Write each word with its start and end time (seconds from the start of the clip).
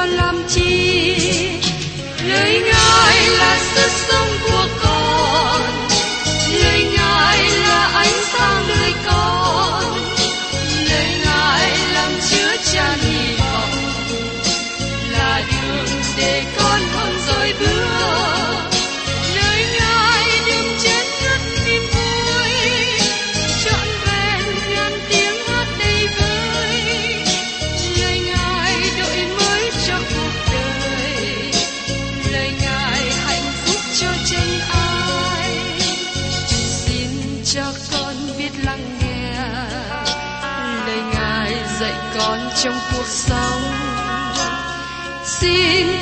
còn 0.00 0.08
làm 0.08 0.42
chi? 0.48 1.16
Lời 2.28 2.62
ngài 2.64 3.28
là 3.38 3.58
sức 3.74 3.99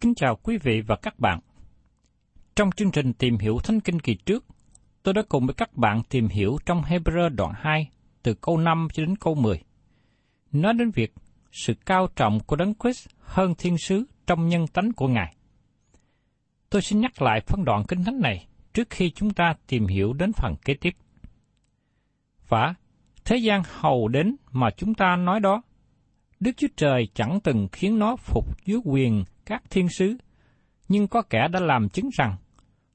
Kính 0.00 0.14
chào 0.14 0.36
quý 0.36 0.58
vị 0.58 0.80
và 0.80 0.96
các 0.96 1.18
bạn. 1.18 1.40
Trong 2.56 2.70
chương 2.72 2.90
trình 2.90 3.12
tìm 3.12 3.38
hiểu 3.38 3.58
Thánh 3.64 3.80
Kinh 3.80 4.00
kỳ 4.00 4.14
trước, 4.14 4.44
tôi 5.02 5.14
đã 5.14 5.22
cùng 5.28 5.46
với 5.46 5.54
các 5.54 5.74
bạn 5.74 6.02
tìm 6.08 6.28
hiểu 6.28 6.58
trong 6.66 6.82
Hebrew 6.82 7.28
đoạn 7.28 7.52
2 7.56 7.90
từ 8.22 8.34
câu 8.34 8.58
5 8.58 8.88
cho 8.92 9.02
đến 9.04 9.16
câu 9.16 9.34
10. 9.34 9.62
Nói 10.52 10.74
đến 10.74 10.90
việc 10.90 11.14
sự 11.52 11.74
cao 11.86 12.08
trọng 12.16 12.40
của 12.40 12.56
Đấng 12.56 12.74
Christ 12.74 13.08
hơn 13.18 13.54
thiên 13.58 13.78
sứ 13.78 14.04
trong 14.26 14.48
nhân 14.48 14.66
tánh 14.66 14.92
của 14.92 15.08
Ngài. 15.08 15.36
Tôi 16.70 16.82
xin 16.82 17.00
nhắc 17.00 17.22
lại 17.22 17.40
phân 17.40 17.64
đoạn 17.64 17.84
kinh 17.88 18.04
thánh 18.04 18.20
này 18.20 18.46
trước 18.74 18.90
khi 18.90 19.10
chúng 19.10 19.34
ta 19.34 19.54
tìm 19.66 19.86
hiểu 19.86 20.12
đến 20.12 20.32
phần 20.32 20.54
kế 20.64 20.74
tiếp. 20.74 20.94
Và 22.48 22.74
thế 23.24 23.36
gian 23.36 23.62
hầu 23.66 24.08
đến 24.08 24.36
mà 24.52 24.70
chúng 24.76 24.94
ta 24.94 25.16
nói 25.16 25.40
đó, 25.40 25.62
Đức 26.40 26.52
Chúa 26.56 26.68
Trời 26.76 27.08
chẳng 27.14 27.40
từng 27.44 27.68
khiến 27.72 27.98
nó 27.98 28.16
phục 28.16 28.66
dưới 28.66 28.80
quyền 28.84 29.24
các 29.48 29.62
thiên 29.70 29.88
sứ, 29.88 30.16
nhưng 30.88 31.08
có 31.08 31.22
kẻ 31.22 31.48
đã 31.52 31.60
làm 31.60 31.88
chứng 31.88 32.08
rằng, 32.12 32.36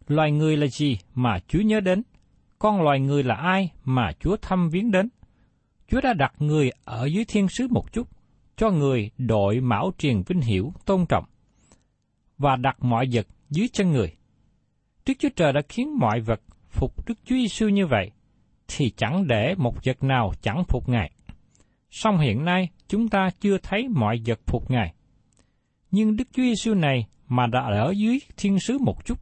loài 0.08 0.32
người 0.32 0.58
là 0.58 0.68
gì 0.68 0.98
mà 1.14 1.40
Chúa 1.48 1.62
nhớ 1.62 1.80
đến, 1.80 2.04
con 2.60 2.82
loài 2.82 3.00
người 3.00 3.24
là 3.24 3.36
ai 3.36 3.72
mà 3.84 4.12
Chúa 4.20 4.38
thăm 4.38 4.70
viếng 4.70 4.92
đến. 4.92 5.10
Chúa 5.88 6.02
đã 6.02 6.14
đặt 6.14 6.34
người 6.40 6.72
ở 6.86 7.06
dưới 7.06 7.26
thiên 7.26 7.48
sứ 7.48 7.68
một 7.68 7.94
chút, 7.94 8.08
cho 8.58 8.70
người 8.70 9.12
đội 9.18 9.60
mão 9.60 9.92
truyền 9.98 10.22
vinh 10.28 10.42
hiểu 10.42 10.74
tôn 10.86 11.06
trọng, 11.10 11.26
và 12.38 12.56
đặt 12.56 12.84
mọi 12.84 13.08
vật 13.12 13.28
dưới 13.50 13.68
chân 13.74 13.92
người. 13.92 14.16
Đức 15.06 15.14
Chúa 15.20 15.30
Trời 15.36 15.54
đã 15.54 15.62
khiến 15.70 16.00
mọi 16.00 16.20
vật 16.20 16.42
phục 16.70 17.08
Đức 17.08 17.20
Chúa 17.26 17.36
Giêsu 17.36 17.70
như 17.70 17.88
vậy, 17.88 18.12
thì 18.68 18.90
chẳng 18.98 19.28
để 19.28 19.56
một 19.58 19.76
vật 19.86 20.04
nào 20.04 20.32
chẳng 20.42 20.64
phục 20.68 20.90
Ngài. 20.90 21.12
Song 21.92 22.20
hiện 22.20 22.46
nay 22.46 22.70
chúng 22.88 23.10
ta 23.10 23.30
chưa 23.40 23.58
thấy 23.58 23.88
mọi 23.88 24.22
vật 24.26 24.40
phục 24.46 24.72
Ngài. 24.72 24.94
Nhưng 25.94 26.16
Đức 26.16 26.28
Chúa 26.32 26.44
Giêsu 26.44 26.74
này 26.74 27.08
mà 27.28 27.48
đã 27.48 27.60
ở 27.60 27.94
dưới 27.98 28.20
thiên 28.38 28.60
sứ 28.60 28.78
một 28.78 29.06
chút, 29.06 29.20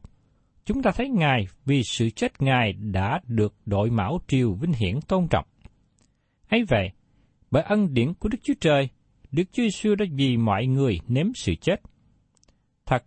chúng 0.64 0.82
ta 0.82 0.90
thấy 0.90 1.08
Ngài 1.08 1.46
vì 1.64 1.82
sự 1.82 2.10
chết 2.10 2.42
Ngài 2.42 2.72
đã 2.72 3.20
được 3.26 3.54
đội 3.66 3.90
mão 3.90 4.20
triều 4.28 4.52
vinh 4.52 4.72
hiển 4.72 5.00
tôn 5.08 5.26
trọng. 5.30 5.44
ấy 6.48 6.64
vậy, 6.68 6.90
bởi 7.50 7.62
ân 7.62 7.94
điển 7.94 8.14
của 8.14 8.28
Đức 8.28 8.38
Chúa 8.42 8.54
Trời, 8.60 8.88
Đức 9.32 9.42
Chúa 9.52 9.62
Giêsu 9.62 9.94
đã 9.94 10.06
vì 10.12 10.36
mọi 10.36 10.66
người 10.66 11.00
nếm 11.08 11.26
sự 11.34 11.54
chết. 11.60 11.80
Thật, 12.86 13.04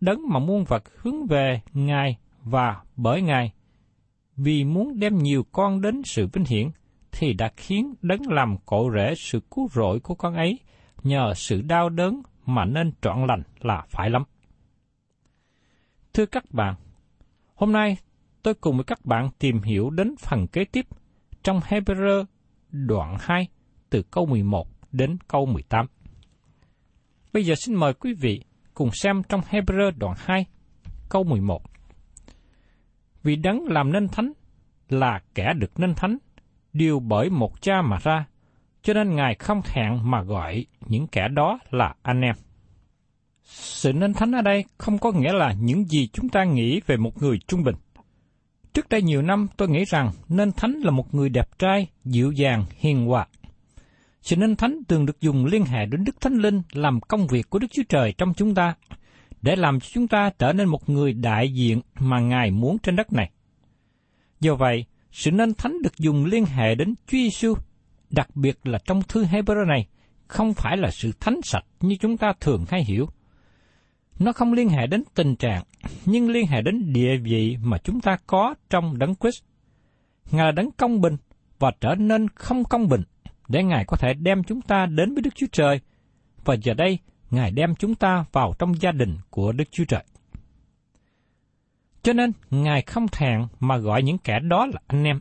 đấng 0.00 0.20
mà 0.28 0.38
muôn 0.38 0.64
vật 0.64 0.82
hướng 0.96 1.26
về 1.26 1.60
Ngài 1.72 2.16
và 2.44 2.76
bởi 2.96 3.22
Ngài, 3.22 3.52
vì 4.36 4.64
muốn 4.64 5.00
đem 5.00 5.18
nhiều 5.18 5.46
con 5.52 5.80
đến 5.80 6.02
sự 6.04 6.28
vinh 6.32 6.44
hiển, 6.44 6.68
thì 7.12 7.32
đã 7.32 7.50
khiến 7.56 7.94
đấng 8.02 8.20
làm 8.28 8.56
cội 8.66 8.90
rễ 8.94 9.14
sự 9.16 9.40
cứu 9.50 9.68
rỗi 9.68 10.00
của 10.00 10.14
con 10.14 10.34
ấy 10.34 10.58
nhờ 11.02 11.32
sự 11.36 11.62
đau 11.62 11.88
đớn 11.88 12.22
mà 12.48 12.64
nên 12.64 12.92
trọn 13.00 13.26
lành 13.26 13.42
là 13.60 13.84
phải 13.88 14.10
lắm. 14.10 14.22
Thưa 16.12 16.26
các 16.26 16.44
bạn, 16.50 16.74
hôm 17.54 17.72
nay 17.72 17.96
tôi 18.42 18.54
cùng 18.54 18.76
với 18.76 18.84
các 18.84 19.04
bạn 19.04 19.28
tìm 19.38 19.62
hiểu 19.62 19.90
đến 19.90 20.14
phần 20.18 20.46
kế 20.46 20.64
tiếp 20.64 20.86
trong 21.42 21.60
Hebrew 21.60 22.24
đoạn 22.70 23.16
2 23.20 23.48
từ 23.90 24.02
câu 24.02 24.26
11 24.26 24.68
đến 24.92 25.18
câu 25.28 25.46
18. 25.46 25.86
Bây 27.32 27.44
giờ 27.44 27.54
xin 27.64 27.74
mời 27.74 27.94
quý 27.94 28.14
vị 28.14 28.44
cùng 28.74 28.90
xem 28.92 29.22
trong 29.28 29.40
Hebrew 29.40 29.90
đoạn 29.98 30.14
2 30.18 30.46
câu 31.08 31.24
11. 31.24 31.62
Vì 33.22 33.36
đấng 33.36 33.64
làm 33.66 33.92
nên 33.92 34.08
thánh 34.08 34.32
là 34.88 35.20
kẻ 35.34 35.52
được 35.58 35.80
nên 35.80 35.94
thánh 35.94 36.18
đều 36.72 37.00
bởi 37.00 37.30
một 37.30 37.62
cha 37.62 37.82
mà 37.82 37.98
ra, 38.02 38.26
cho 38.88 38.94
nên 38.94 39.16
Ngài 39.16 39.34
không 39.34 39.60
hẹn 39.64 40.10
mà 40.10 40.22
gọi 40.22 40.66
những 40.86 41.06
kẻ 41.06 41.28
đó 41.28 41.58
là 41.70 41.94
anh 42.02 42.20
em. 42.20 42.34
Sự 43.44 43.92
nên 43.92 44.14
thánh 44.14 44.32
ở 44.32 44.42
đây 44.42 44.64
không 44.78 44.98
có 44.98 45.12
nghĩa 45.12 45.32
là 45.32 45.52
những 45.52 45.84
gì 45.84 46.08
chúng 46.12 46.28
ta 46.28 46.44
nghĩ 46.44 46.80
về 46.86 46.96
một 46.96 47.22
người 47.22 47.38
trung 47.46 47.62
bình. 47.62 47.74
Trước 48.72 48.88
đây 48.88 49.02
nhiều 49.02 49.22
năm 49.22 49.46
tôi 49.56 49.68
nghĩ 49.68 49.84
rằng 49.84 50.10
nên 50.28 50.52
thánh 50.52 50.72
là 50.72 50.90
một 50.90 51.14
người 51.14 51.28
đẹp 51.28 51.58
trai, 51.58 51.86
dịu 52.04 52.32
dàng, 52.32 52.64
hiền 52.76 53.06
hòa. 53.06 53.26
Sự 54.22 54.36
nên 54.36 54.56
thánh 54.56 54.78
thường 54.88 55.06
được 55.06 55.20
dùng 55.20 55.46
liên 55.46 55.64
hệ 55.64 55.86
đến 55.86 56.04
Đức 56.04 56.20
Thánh 56.20 56.36
Linh 56.36 56.62
làm 56.72 57.00
công 57.00 57.26
việc 57.26 57.50
của 57.50 57.58
Đức 57.58 57.68
Chúa 57.70 57.82
Trời 57.88 58.14
trong 58.18 58.34
chúng 58.34 58.54
ta, 58.54 58.74
để 59.42 59.56
làm 59.56 59.80
cho 59.80 59.86
chúng 59.92 60.08
ta 60.08 60.30
trở 60.38 60.52
nên 60.52 60.68
một 60.68 60.88
người 60.88 61.12
đại 61.12 61.52
diện 61.52 61.80
mà 61.98 62.20
Ngài 62.20 62.50
muốn 62.50 62.78
trên 62.78 62.96
đất 62.96 63.12
này. 63.12 63.30
Do 64.40 64.54
vậy, 64.54 64.84
sự 65.12 65.30
nên 65.30 65.54
thánh 65.54 65.82
được 65.82 65.98
dùng 65.98 66.24
liên 66.24 66.44
hệ 66.44 66.74
đến 66.74 66.94
Chúa 67.06 67.18
Giêsu, 67.18 67.54
đặc 68.10 68.36
biệt 68.36 68.66
là 68.66 68.78
trong 68.84 69.02
thư 69.02 69.24
Hebrew 69.24 69.66
này, 69.66 69.86
không 70.26 70.54
phải 70.54 70.76
là 70.76 70.90
sự 70.90 71.12
thánh 71.20 71.40
sạch 71.42 71.64
như 71.80 71.96
chúng 72.00 72.16
ta 72.16 72.32
thường 72.40 72.64
hay 72.68 72.84
hiểu. 72.84 73.08
Nó 74.18 74.32
không 74.32 74.52
liên 74.52 74.68
hệ 74.68 74.86
đến 74.86 75.02
tình 75.14 75.36
trạng, 75.36 75.62
nhưng 76.04 76.30
liên 76.30 76.46
hệ 76.46 76.62
đến 76.62 76.92
địa 76.92 77.16
vị 77.16 77.56
mà 77.62 77.78
chúng 77.78 78.00
ta 78.00 78.16
có 78.26 78.54
trong 78.70 78.98
đấng 78.98 79.14
Christ. 79.14 79.42
Ngài 80.30 80.46
là 80.46 80.52
đấng 80.52 80.70
công 80.70 81.00
bình 81.00 81.16
và 81.58 81.70
trở 81.80 81.94
nên 81.94 82.28
không 82.28 82.64
công 82.64 82.88
bình 82.88 83.02
để 83.48 83.64
Ngài 83.64 83.84
có 83.84 83.96
thể 83.96 84.14
đem 84.14 84.44
chúng 84.44 84.60
ta 84.60 84.86
đến 84.86 85.14
với 85.14 85.22
Đức 85.22 85.34
Chúa 85.34 85.46
Trời. 85.52 85.80
Và 86.44 86.54
giờ 86.54 86.74
đây, 86.74 86.98
Ngài 87.30 87.50
đem 87.50 87.74
chúng 87.74 87.94
ta 87.94 88.24
vào 88.32 88.54
trong 88.58 88.80
gia 88.80 88.92
đình 88.92 89.16
của 89.30 89.52
Đức 89.52 89.64
Chúa 89.70 89.84
Trời. 89.84 90.04
Cho 92.02 92.12
nên, 92.12 92.32
Ngài 92.50 92.82
không 92.82 93.08
thẹn 93.08 93.40
mà 93.60 93.76
gọi 93.76 94.02
những 94.02 94.18
kẻ 94.18 94.40
đó 94.40 94.66
là 94.66 94.80
anh 94.86 95.04
em. 95.04 95.20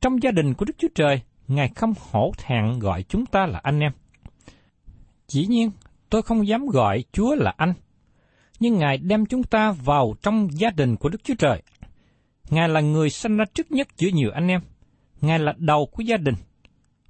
Trong 0.00 0.22
gia 0.22 0.30
đình 0.30 0.54
của 0.54 0.64
Đức 0.64 0.74
Chúa 0.78 0.88
Trời, 0.94 1.22
Ngài 1.48 1.68
không 1.68 1.94
hổ 2.10 2.32
thẹn 2.38 2.78
gọi 2.78 3.02
chúng 3.02 3.26
ta 3.26 3.46
là 3.46 3.60
anh 3.62 3.80
em. 3.80 3.92
Chỉ 5.26 5.46
nhiên, 5.46 5.70
tôi 6.10 6.22
không 6.22 6.46
dám 6.46 6.66
gọi 6.66 7.04
Chúa 7.12 7.34
là 7.34 7.54
anh, 7.56 7.72
nhưng 8.60 8.78
Ngài 8.78 8.98
đem 8.98 9.26
chúng 9.26 9.42
ta 9.42 9.72
vào 9.72 10.14
trong 10.22 10.48
gia 10.52 10.70
đình 10.70 10.96
của 10.96 11.08
Đức 11.08 11.24
Chúa 11.24 11.34
Trời. 11.34 11.62
Ngài 12.50 12.68
là 12.68 12.80
người 12.80 13.10
sanh 13.10 13.36
ra 13.36 13.44
trước 13.54 13.72
nhất 13.72 13.88
giữa 13.96 14.08
nhiều 14.08 14.30
anh 14.34 14.48
em. 14.48 14.60
Ngài 15.20 15.38
là 15.38 15.54
đầu 15.56 15.86
của 15.92 16.02
gia 16.02 16.16
đình. 16.16 16.34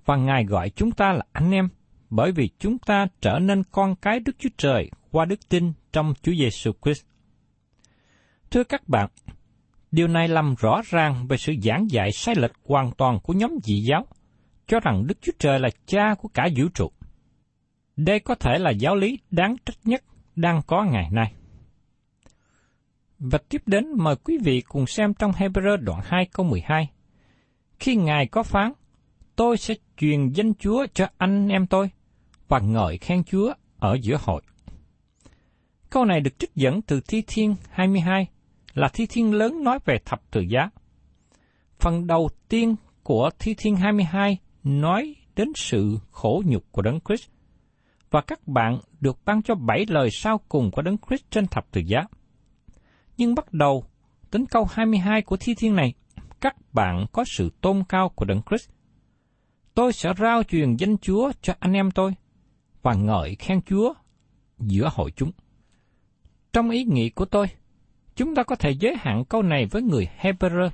Và 0.05 0.17
Ngài 0.17 0.45
gọi 0.45 0.71
chúng 0.71 0.91
ta 0.91 1.13
là 1.13 1.25
anh 1.33 1.51
em 1.51 1.69
bởi 2.11 2.33
vì 2.33 2.51
chúng 2.59 2.79
ta 2.79 3.07
trở 3.21 3.39
nên 3.39 3.63
con 3.73 3.97
cái 3.97 4.21
Đức 4.21 4.37
Chúa 4.39 4.49
Trời 4.59 4.91
qua 5.11 5.25
đức 5.25 5.49
tin 5.49 5.73
trong 5.93 6.15
Chúa 6.23 6.33
Giêsu 6.33 6.73
Christ. 6.83 7.05
Thưa 8.51 8.65
các 8.65 8.89
bạn, 8.89 9.09
điều 9.93 10.09
này 10.09 10.29
làm 10.29 10.55
rõ 10.59 10.83
ràng 10.85 11.27
về 11.29 11.37
sự 11.37 11.55
giảng 11.63 11.91
dạy 11.91 12.13
sai 12.13 12.35
lệch 12.39 12.53
hoàn 12.65 12.91
toàn 12.93 13.19
của 13.23 13.33
nhóm 13.33 13.59
dị 13.65 13.81
giáo, 13.81 14.07
cho 14.67 14.81
rằng 14.81 15.07
Đức 15.07 15.19
Chúa 15.21 15.33
Trời 15.39 15.61
là 15.61 15.69
cha 15.87 16.15
của 16.15 16.29
cả 16.29 16.49
vũ 16.57 16.69
trụ. 16.75 16.91
Đây 17.97 18.21
có 18.21 18.35
thể 18.35 18.59
là 18.59 18.71
giáo 18.71 18.97
lý 18.97 19.19
đáng 19.31 19.57
trách 19.67 19.79
nhất 19.85 20.05
đang 20.37 20.63
có 20.67 20.85
ngày 20.85 21.09
nay. 21.11 21.33
Và 23.19 23.39
tiếp 23.49 23.63
đến 23.67 23.85
mời 23.97 24.17
quý 24.17 24.39
vị 24.45 24.61
cùng 24.61 24.87
xem 24.87 25.15
trong 25.15 25.33
Hebrew 25.33 25.77
đoạn 25.77 26.01
2 26.05 26.27
câu 26.33 26.47
12. 26.47 26.91
Khi 27.79 27.97
Ngài 27.97 28.27
có 28.27 28.43
phán, 28.43 28.73
tôi 29.37 29.57
sẽ 29.57 29.75
truyền 29.97 30.29
danh 30.29 30.55
Chúa 30.55 30.87
cho 30.95 31.09
anh 31.19 31.49
em 31.49 31.67
tôi, 31.67 31.91
và 32.49 32.59
ngợi 32.59 32.99
khen 32.99 33.25
Chúa 33.25 33.55
ở 33.79 33.99
giữa 34.03 34.17
hội. 34.21 34.43
Câu 35.91 36.05
này 36.05 36.21
được 36.21 36.39
trích 36.39 36.55
dẫn 36.55 36.83
từ 36.83 37.01
Thi 37.09 37.23
Thiên 37.27 37.55
22, 37.71 38.27
là 38.75 38.89
Thi 38.89 39.07
Thiên 39.07 39.35
lớn 39.35 39.65
nói 39.65 39.79
về 39.85 39.99
thập 40.05 40.31
tự 40.31 40.41
giá. 40.41 40.71
Phần 41.79 42.07
đầu 42.07 42.29
tiên 42.49 42.77
của 43.03 43.31
Thi 43.39 43.55
Thiên 43.59 43.77
22 43.77 44.39
nói 44.67 45.15
đến 45.37 45.53
sự 45.55 45.99
khổ 46.11 46.43
nhục 46.47 46.73
của 46.73 46.83
Đấng 46.83 47.01
Christ, 47.01 47.29
và 48.11 48.21
các 48.21 48.49
bạn 48.49 48.79
được 49.01 49.19
ban 49.25 49.43
cho 49.43 49.55
bảy 49.55 49.87
lời 49.89 50.11
sau 50.11 50.41
cùng 50.49 50.71
của 50.71 50.83
Đấng 50.83 50.97
Christ 50.99 51.23
trên 51.31 51.47
thập 51.47 51.71
tự 51.71 51.81
giá. 51.81 52.01
Nhưng 53.17 53.35
bắt 53.35 53.53
đầu 53.53 53.85
đến 54.33 54.47
câu 54.47 54.67
22 54.71 55.23
của 55.23 55.37
Thi 55.37 55.55
Thiên 55.55 55.77
này, 55.77 55.95
các 56.41 56.75
bạn 56.75 57.07
có 57.13 57.25
sự 57.27 57.51
tôn 57.61 57.83
cao 57.89 58.09
của 58.09 58.25
Đấng 58.25 58.43
Christ. 58.49 58.71
Tôi 59.75 59.93
sẽ 59.93 60.13
rao 60.19 60.43
truyền 60.43 60.77
danh 60.77 60.99
Chúa 60.99 61.33
cho 61.43 61.55
anh 61.59 61.73
em 61.73 61.91
tôi, 61.91 62.15
và 62.83 62.95
ngợi 62.95 63.35
khen 63.35 63.63
Chúa 63.63 63.95
giữa 64.59 64.91
hội 64.93 65.11
chúng. 65.11 65.31
Trong 66.53 66.71
ý 66.71 66.85
nghĩ 66.85 67.11
của 67.11 67.25
tôi, 67.25 67.47
chúng 68.17 68.35
ta 68.35 68.43
có 68.43 68.57
thể 68.57 68.71
giới 68.71 68.97
hạn 68.99 69.25
câu 69.25 69.43
này 69.43 69.67
với 69.67 69.83
người 69.83 70.09
Hebrew, 70.21 70.71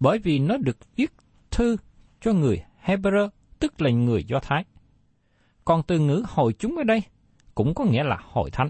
bởi 0.00 0.18
vì 0.18 0.38
nó 0.38 0.56
được 0.56 0.96
viết 0.96 1.12
thư 1.50 1.76
cho 2.20 2.32
người 2.32 2.62
Hebrew, 2.88 3.28
tức 3.58 3.80
là 3.80 3.90
người 3.90 4.24
Do 4.24 4.38
Thái. 4.42 4.64
Còn 5.64 5.82
từ 5.82 5.98
ngữ 5.98 6.22
hội 6.28 6.52
chúng 6.58 6.76
ở 6.76 6.84
đây 6.84 7.02
cũng 7.54 7.74
có 7.74 7.84
nghĩa 7.84 8.04
là 8.04 8.18
hội 8.22 8.50
thánh. 8.50 8.68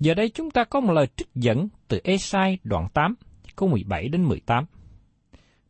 Giờ 0.00 0.14
đây 0.14 0.28
chúng 0.28 0.50
ta 0.50 0.64
có 0.64 0.80
một 0.80 0.92
lời 0.92 1.06
trích 1.16 1.28
dẫn 1.34 1.68
từ 1.88 2.00
Esai 2.04 2.58
đoạn 2.64 2.88
8, 2.94 3.14
câu 3.56 3.68
17 3.68 4.08
đến 4.08 4.24
18. 4.24 4.64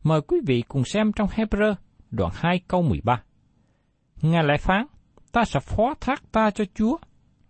Mời 0.03 0.21
quý 0.21 0.37
vị 0.47 0.63
cùng 0.67 0.83
xem 0.85 1.11
trong 1.13 1.27
Hebrew 1.27 1.75
đoạn 2.11 2.31
2 2.35 2.61
câu 2.67 2.81
13. 2.81 3.23
Ngài 4.21 4.43
lại 4.43 4.57
phán, 4.57 4.85
ta 5.31 5.45
sẽ 5.45 5.59
phó 5.59 5.93
thác 6.01 6.31
ta 6.31 6.51
cho 6.51 6.63
Chúa. 6.75 6.97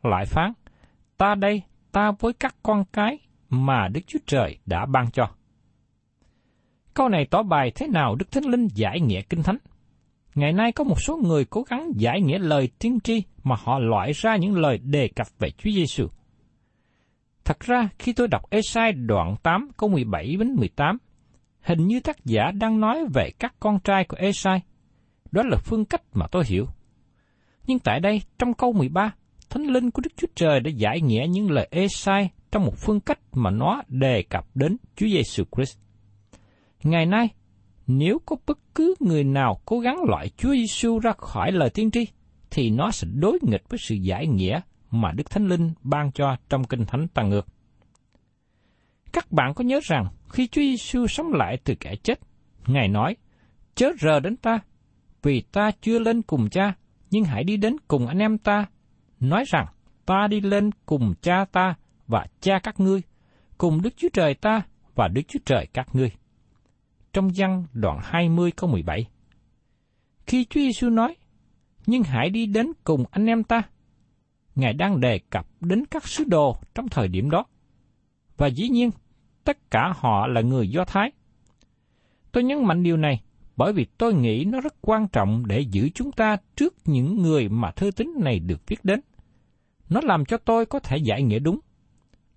Lại 0.04 0.26
phán, 0.26 0.54
ta 1.18 1.36
đây, 1.36 1.62
ta 1.92 2.12
với 2.20 2.34
các 2.34 2.56
con 2.64 2.84
cái 2.94 3.20
mà 3.50 3.88
Đức 3.88 4.02
Chúa 4.08 4.20
Trời 4.26 4.58
đã 4.66 4.86
ban 4.86 5.12
cho. 5.12 5.39
Câu 6.94 7.10
này 7.10 7.26
tỏ 7.26 7.44
bài 7.44 7.72
thế 7.76 7.88
nào 7.88 8.16
Đức 8.16 8.32
Thánh 8.32 8.44
Linh 8.44 8.68
giải 8.74 9.00
nghĩa 9.00 9.22
Kinh 9.22 9.44
Thánh. 9.44 9.58
Ngày 10.36 10.54
nay 10.54 10.72
có 10.72 10.84
một 10.84 11.02
số 11.02 11.18
người 11.18 11.46
cố 11.46 11.64
gắng 11.70 11.92
giải 11.96 12.22
nghĩa 12.22 12.40
lời 12.40 12.70
tiên 12.80 13.00
tri 13.04 13.24
mà 13.44 13.56
họ 13.60 13.80
loại 13.80 14.12
ra 14.16 14.36
những 14.36 14.56
lời 14.56 14.78
đề 14.78 15.08
cập 15.16 15.28
về 15.40 15.50
Chúa 15.50 15.72
Giêsu. 15.72 16.08
Thật 17.46 17.60
ra, 17.60 17.90
khi 18.00 18.14
tôi 18.14 18.28
đọc 18.28 18.50
Esai 18.50 18.92
đoạn 18.92 19.36
8 19.44 19.70
câu 19.78 19.90
17 19.90 20.36
đến 20.40 20.56
18, 20.56 20.98
hình 21.62 21.88
như 21.88 22.00
tác 22.00 22.26
giả 22.26 22.52
đang 22.52 22.80
nói 22.80 23.06
về 23.14 23.32
các 23.40 23.56
con 23.60 23.80
trai 23.80 24.06
của 24.06 24.18
Esai. 24.20 24.62
Đó 25.32 25.44
là 25.46 25.58
phương 25.58 25.86
cách 25.86 26.02
mà 26.14 26.28
tôi 26.32 26.44
hiểu. 26.48 26.66
Nhưng 27.68 27.80
tại 27.80 28.00
đây, 28.00 28.22
trong 28.40 28.54
câu 28.54 28.74
13, 28.74 29.12
Thánh 29.50 29.64
Linh 29.64 29.92
của 29.92 30.02
Đức 30.02 30.10
Chúa 30.18 30.28
Trời 30.36 30.60
đã 30.60 30.72
giải 30.76 31.02
nghĩa 31.02 31.26
những 31.30 31.52
lời 31.52 31.68
Esai 31.72 32.30
trong 32.52 32.66
một 32.66 32.74
phương 32.78 33.00
cách 33.00 33.20
mà 33.34 33.50
nó 33.50 33.82
đề 33.88 34.24
cập 34.30 34.46
đến 34.56 34.78
Chúa 34.96 35.08
Giêsu 35.08 35.44
Christ. 35.56 35.78
Ngày 36.84 37.06
nay, 37.06 37.30
nếu 37.88 38.20
có 38.26 38.36
bất 38.48 38.60
cứ 38.76 38.96
người 39.00 39.24
nào 39.24 39.62
cố 39.66 39.80
gắng 39.80 40.04
loại 40.08 40.30
Chúa 40.30 40.54
Giêsu 40.54 41.00
ra 41.00 41.12
khỏi 41.18 41.52
lời 41.52 41.70
tiên 41.70 41.92
tri, 41.92 42.08
thì 42.52 42.70
nó 42.70 42.92
sẽ 42.92 43.08
đối 43.14 43.40
nghịch 43.42 43.70
với 43.70 43.80
sự 43.80 43.96
giải 43.96 44.28
nghĩa 44.28 44.62
mà 44.92 45.12
Đức 45.12 45.30
Thánh 45.30 45.48
Linh 45.48 45.74
ban 45.82 46.12
cho 46.12 46.38
trong 46.50 46.64
Kinh 46.64 46.86
Thánh 46.86 47.08
Tăng 47.08 47.30
Ngược. 47.30 47.48
Các 49.14 49.32
bạn 49.32 49.54
có 49.54 49.64
nhớ 49.64 49.80
rằng 49.84 50.06
khi 50.30 50.48
Chúa 50.48 50.62
Giêsu 50.62 51.08
sống 51.08 51.34
lại 51.34 51.58
từ 51.64 51.76
kẻ 51.76 51.96
chết, 51.96 52.20
Ngài 52.68 52.88
nói, 52.88 53.16
chớ 53.76 53.92
rờ 54.00 54.20
đến 54.20 54.38
ta, 54.38 54.60
vì 55.22 55.42
ta 55.42 55.72
chưa 55.82 56.00
lên 56.00 56.22
cùng 56.22 56.50
cha, 56.50 56.74
nhưng 57.12 57.24
hãy 57.24 57.44
đi 57.44 57.58
đến 57.58 57.76
cùng 57.88 58.08
anh 58.08 58.20
em 58.20 58.38
ta, 58.38 58.66
nói 59.20 59.44
rằng 59.48 59.66
ta 60.06 60.28
đi 60.28 60.42
lên 60.42 60.70
cùng 60.86 61.14
cha 61.22 61.46
ta 61.52 61.76
và 62.08 62.26
cha 62.42 62.60
các 62.64 62.80
ngươi, 62.80 63.02
cùng 63.58 63.82
Đức 63.82 63.94
Chúa 63.98 64.10
Trời 64.14 64.34
ta 64.34 64.62
và 64.96 65.08
Đức 65.08 65.22
Chúa 65.28 65.40
Trời 65.46 65.68
các 65.74 65.96
ngươi. 65.96 66.12
Trong 67.14 67.30
văn 67.36 67.66
đoạn 67.74 68.00
20 68.04 68.52
câu 68.52 68.70
17 68.70 69.06
Khi 70.28 70.46
Chúa 70.46 70.60
Giêsu 70.60 70.90
nói, 70.90 71.16
nhưng 71.86 72.04
hãy 72.04 72.30
đi 72.30 72.46
đến 72.46 72.68
cùng 72.84 73.04
anh 73.12 73.26
em 73.26 73.44
ta, 73.44 73.62
Ngài 74.56 74.74
đang 74.74 75.00
đề 75.00 75.20
cập 75.30 75.48
đến 75.62 75.86
các 75.86 76.08
sứ 76.08 76.24
đồ 76.24 76.58
trong 76.76 76.90
thời 76.90 77.08
điểm 77.08 77.30
đó. 77.30 77.46
Và 78.38 78.48
dĩ 78.48 78.70
nhiên, 78.70 78.92
tất 79.44 79.72
cả 79.72 79.94
họ 79.96 80.28
là 80.28 80.42
người 80.42 80.70
Do 80.70 80.86
Thái. 80.86 81.12
Tôi 82.32 82.44
nhấn 82.44 82.66
mạnh 82.66 82.84
điều 82.84 82.98
này 82.98 83.22
bởi 83.58 83.74
vì 83.74 83.86
tôi 83.98 84.14
nghĩ 84.14 84.46
nó 84.46 84.62
rất 84.62 84.76
quan 84.82 85.08
trọng 85.08 85.48
để 85.48 85.60
giữ 85.60 85.90
chúng 85.90 86.12
ta 86.12 86.38
trước 86.56 86.76
những 86.86 87.22
người 87.22 87.50
mà 87.50 87.72
thư 87.72 87.92
tín 87.92 88.08
này 88.20 88.40
được 88.40 88.68
viết 88.68 88.86
đến. 88.86 89.00
Nó 89.90 90.02
làm 90.04 90.26
cho 90.26 90.38
tôi 90.38 90.66
có 90.66 90.80
thể 90.80 90.98
giải 90.98 91.24
nghĩa 91.24 91.40
đúng. 91.40 91.60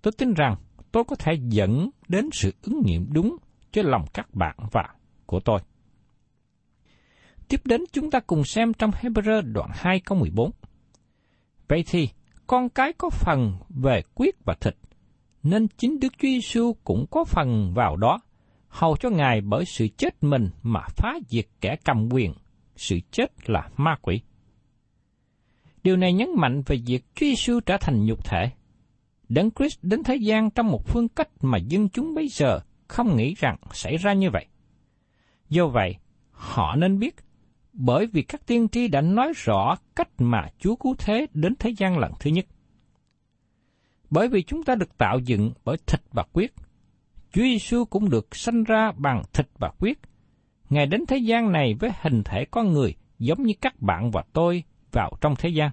Tôi 0.03 0.13
tin 0.19 0.35
rằng 0.35 0.57
tôi 0.93 1.05
có 1.05 1.17
thể 1.17 1.33
dẫn 1.49 1.91
đến 2.09 2.29
sự 2.33 2.55
ứng 2.63 2.83
nghiệm 2.85 3.13
đúng 3.13 3.37
cho 3.73 3.83
lòng 3.83 4.05
các 4.15 4.35
bạn 4.35 4.57
và 4.73 4.89
của 5.27 5.41
tôi. 5.41 5.61
Tiếp 7.49 7.61
đến 7.65 7.81
chúng 7.93 8.11
ta 8.11 8.21
cùng 8.21 8.45
xem 8.45 8.73
trong 8.73 8.91
Hebrew 8.91 9.53
đoạn 9.53 9.71
2 9.73 10.01
câu 10.01 10.19
14. 10.19 10.51
Vậy 11.69 11.85
thì, 11.87 12.09
con 12.47 12.69
cái 12.69 12.93
có 12.93 13.11
phần 13.11 13.57
về 13.69 14.03
quyết 14.15 14.45
và 14.45 14.55
thịt, 14.61 14.77
nên 15.43 15.69
chính 15.69 16.01
Đức 16.01 16.13
Chúa 16.19 16.29
Giêsu 16.29 16.77
cũng 16.85 17.07
có 17.11 17.25
phần 17.25 17.73
vào 17.75 17.97
đó, 17.97 18.21
hầu 18.69 18.97
cho 18.97 19.11
Ngài 19.11 19.41
bởi 19.41 19.65
sự 19.65 19.89
chết 19.89 20.23
mình 20.25 20.51
mà 20.63 20.81
phá 20.97 21.19
diệt 21.29 21.47
kẻ 21.61 21.77
cầm 21.85 22.09
quyền, 22.13 22.35
sự 22.77 22.99
chết 23.11 23.51
là 23.51 23.69
ma 23.77 23.97
quỷ. 24.03 24.21
Điều 25.83 25.97
này 25.97 26.13
nhấn 26.13 26.29
mạnh 26.37 26.63
về 26.67 26.77
việc 26.87 27.05
Chúa 27.15 27.27
Giêsu 27.27 27.61
trở 27.61 27.77
thành 27.81 28.05
nhục 28.05 28.25
thể. 28.25 28.51
Đấng 29.29 29.51
Christ 29.51 29.79
đến 29.83 30.03
thế 30.03 30.17
gian 30.17 30.51
trong 30.51 30.67
một 30.67 30.87
phương 30.87 31.09
cách 31.09 31.29
mà 31.41 31.59
dân 31.59 31.89
chúng 31.89 32.15
bây 32.15 32.29
giờ 32.29 32.61
không 32.93 33.17
nghĩ 33.17 33.35
rằng 33.35 33.57
xảy 33.73 33.97
ra 33.97 34.13
như 34.13 34.31
vậy. 34.31 34.47
Do 35.49 35.67
vậy, 35.67 35.97
họ 36.31 36.77
nên 36.77 36.99
biết 36.99 37.17
bởi 37.73 38.07
vì 38.07 38.23
các 38.23 38.47
tiên 38.47 38.69
tri 38.69 38.89
đã 38.89 39.01
nói 39.01 39.33
rõ 39.37 39.77
cách 39.97 40.09
mà 40.19 40.49
Chúa 40.59 40.77
Cứu 40.77 40.95
Thế 40.99 41.27
đến 41.35 41.55
thế 41.59 41.71
gian 41.71 41.99
lần 41.99 42.13
thứ 42.21 42.31
nhất. 42.31 42.47
Bởi 44.11 44.29
vì 44.29 44.43
chúng 44.43 44.65
ta 44.65 44.75
được 44.75 44.99
tạo 44.99 45.19
dựng 45.19 45.53
bởi 45.65 45.77
thịt 45.87 46.01
và 46.11 46.25
huyết, 46.33 46.53
Chúa 47.33 47.43
Giêsu 47.43 47.85
cũng 47.85 48.11
được 48.11 48.37
sanh 48.37 48.65
ra 48.65 48.93
bằng 48.97 49.23
thịt 49.33 49.47
và 49.59 49.73
huyết. 49.79 49.99
Ngài 50.71 50.87
đến 50.87 51.07
thế 51.09 51.17
gian 51.17 51.53
này 51.53 51.75
với 51.75 51.91
hình 52.01 52.23
thể 52.25 52.45
con 52.51 52.73
người 52.73 52.95
giống 53.19 53.43
như 53.43 53.55
các 53.61 53.83
bạn 53.83 54.11
và 54.11 54.23
tôi 54.33 54.65
vào 54.93 55.13
trong 55.21 55.35
thế 55.39 55.49
gian. 55.49 55.71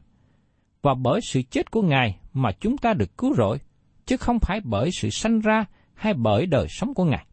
Và 0.81 0.93
bởi 0.93 1.21
sự 1.21 1.41
chết 1.41 1.71
của 1.71 1.81
Ngài 1.81 2.19
mà 2.33 2.51
chúng 2.51 2.77
ta 2.77 2.93
được 2.93 3.17
cứu 3.17 3.33
rỗi, 3.35 3.57
chứ 4.05 4.17
không 4.17 4.39
phải 4.39 4.61
bởi 4.63 4.91
sự 4.91 5.09
sanh 5.09 5.39
ra 5.39 5.65
hay 5.99 6.13
bởi 6.13 6.45
đời 6.45 6.67
sống 6.69 6.93
của 6.93 7.05
Ngài. 7.05 7.25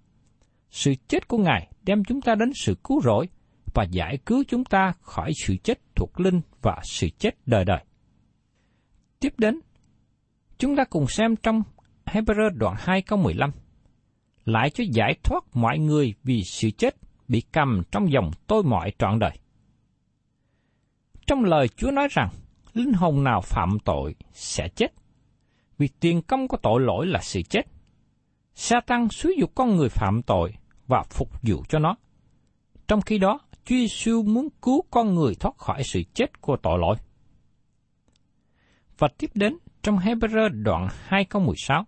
Sự 0.71 0.95
chết 1.09 1.29
của 1.29 1.39
Ngài 1.39 1.69
đem 1.83 2.05
chúng 2.05 2.21
ta 2.21 2.35
đến 2.35 2.51
sự 2.55 2.75
cứu 2.85 3.01
rỗi 3.01 3.29
và 3.75 3.85
giải 3.91 4.19
cứu 4.27 4.45
chúng 4.49 4.65
ta 4.65 4.93
khỏi 5.01 5.33
sự 5.45 5.57
chết 5.57 5.79
thuộc 5.95 6.21
linh 6.21 6.41
và 6.63 6.81
sự 6.83 7.09
chết 7.19 7.31
đời 7.47 7.65
đời. 7.65 7.85
Tiếp 9.21 9.35
đến, 9.39 9.61
chúng 10.59 10.77
ta 10.77 10.85
cùng 10.85 11.07
xem 11.09 11.37
trong 11.37 11.63
Hebrew 12.07 12.51
đoạn 12.55 12.75
2 12.79 13.03
câu 13.03 13.19
15. 13.19 13.51
Lại 14.45 14.71
cho 14.71 14.85
giải 14.93 15.15
thoát 15.23 15.45
mọi 15.55 15.79
người 15.79 16.15
vì 16.25 16.43
sự 16.45 16.71
chết 16.71 16.97
bị 17.29 17.43
cầm 17.53 17.83
trong 17.91 18.13
dòng 18.13 18.31
tôi 18.47 18.63
mọi 18.63 18.93
trọn 18.99 19.19
đời. 19.19 19.39
Trong 21.27 21.45
lời 21.45 21.69
Chúa 21.69 21.91
nói 21.91 22.09
rằng, 22.11 22.29
linh 22.75 22.93
hồn 22.93 23.25
nào 23.25 23.41
phạm 23.41 23.79
tội 23.85 24.15
sẽ 24.33 24.69
chết, 24.69 24.93
vì 25.79 25.89
tiền 26.01 26.23
công 26.23 26.49
của 26.49 26.57
tội 26.63 26.81
lỗi 26.81 27.07
là 27.07 27.21
sự 27.23 27.43
chết. 27.43 27.67
Satan 28.57 29.09
xúi 29.09 29.37
dục 29.39 29.53
con 29.55 29.77
người 29.77 29.89
phạm 29.89 30.23
tội 30.23 30.55
và 30.87 31.03
phục 31.11 31.29
vụ 31.43 31.63
cho 31.69 31.79
nó. 31.79 31.97
Trong 32.89 33.01
khi 33.01 33.19
đó, 33.19 33.39
Chúa 33.65 33.77
Giêsu 33.77 34.23
muốn 34.23 34.49
cứu 34.63 34.85
con 34.91 35.15
người 35.15 35.35
thoát 35.35 35.59
khỏi 35.59 35.83
sự 35.85 36.03
chết 36.15 36.41
của 36.41 36.57
tội 36.57 36.79
lỗi. 36.79 36.97
Và 38.99 39.09
tiếp 39.19 39.31
đến 39.35 39.59
trong 39.83 39.99
Hebrew 39.99 40.63
đoạn 40.63 40.89
2 41.05 41.25
câu 41.25 41.43
16. 41.43 41.85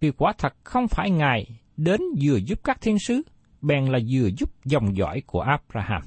Vì 0.00 0.10
quả 0.10 0.32
thật 0.38 0.54
không 0.64 0.88
phải 0.88 1.10
Ngài 1.10 1.60
đến 1.76 2.00
vừa 2.22 2.36
giúp 2.36 2.60
các 2.64 2.80
thiên 2.80 2.98
sứ, 2.98 3.22
bèn 3.60 3.86
là 3.86 3.98
vừa 4.08 4.28
giúp 4.38 4.50
dòng 4.64 4.96
dõi 4.96 5.22
của 5.26 5.40
Abraham. 5.40 6.02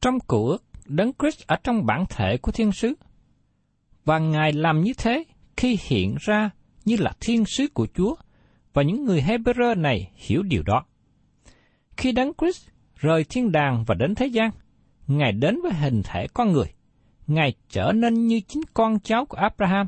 Trong 0.00 0.20
cựu 0.20 0.46
ước, 0.46 0.64
Đấng 0.86 1.12
Christ 1.18 1.46
ở 1.46 1.56
trong 1.64 1.86
bản 1.86 2.04
thể 2.08 2.36
của 2.42 2.52
thiên 2.52 2.72
sứ, 2.72 2.94
và 4.04 4.18
Ngài 4.18 4.52
làm 4.52 4.80
như 4.80 4.92
thế 4.98 5.24
khi 5.56 5.78
hiện 5.88 6.16
ra 6.20 6.50
như 6.84 6.96
là 6.98 7.12
thiên 7.20 7.44
sứ 7.44 7.66
của 7.74 7.86
Chúa, 7.94 8.14
và 8.72 8.82
những 8.82 9.04
người 9.04 9.20
Hebrew 9.20 9.80
này 9.80 10.10
hiểu 10.14 10.42
điều 10.42 10.62
đó. 10.62 10.84
Khi 11.96 12.12
Đấng 12.12 12.32
Christ 12.40 12.68
rời 12.96 13.24
thiên 13.24 13.52
đàng 13.52 13.84
và 13.86 13.94
đến 13.94 14.14
thế 14.14 14.26
gian, 14.26 14.50
Ngài 15.06 15.32
đến 15.32 15.60
với 15.62 15.72
hình 15.72 16.02
thể 16.04 16.26
con 16.34 16.52
người. 16.52 16.72
Ngài 17.26 17.54
trở 17.68 17.92
nên 17.92 18.26
như 18.26 18.40
chính 18.40 18.62
con 18.74 19.00
cháu 19.00 19.26
của 19.26 19.36
Abraham. 19.36 19.86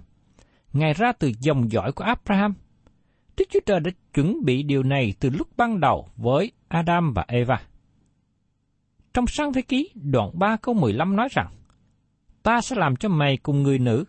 Ngài 0.72 0.94
ra 0.94 1.12
từ 1.12 1.32
dòng 1.40 1.72
dõi 1.72 1.92
của 1.92 2.04
Abraham. 2.04 2.54
Đức 3.36 3.44
Chúa 3.50 3.60
Trời 3.66 3.80
đã 3.80 3.90
chuẩn 4.14 4.44
bị 4.44 4.62
điều 4.62 4.82
này 4.82 5.14
từ 5.20 5.30
lúc 5.30 5.48
ban 5.56 5.80
đầu 5.80 6.08
với 6.16 6.52
Adam 6.68 7.12
và 7.14 7.24
Eva. 7.28 7.62
Trong 9.14 9.24
sáng 9.28 9.52
thế 9.52 9.62
ký, 9.62 9.90
đoạn 9.94 10.30
3 10.34 10.56
câu 10.56 10.74
15 10.74 11.16
nói 11.16 11.28
rằng, 11.30 11.48
Ta 12.42 12.60
sẽ 12.60 12.76
làm 12.76 12.96
cho 12.96 13.08
mày 13.08 13.36
cùng 13.36 13.62
người 13.62 13.78
nữ, 13.78 14.04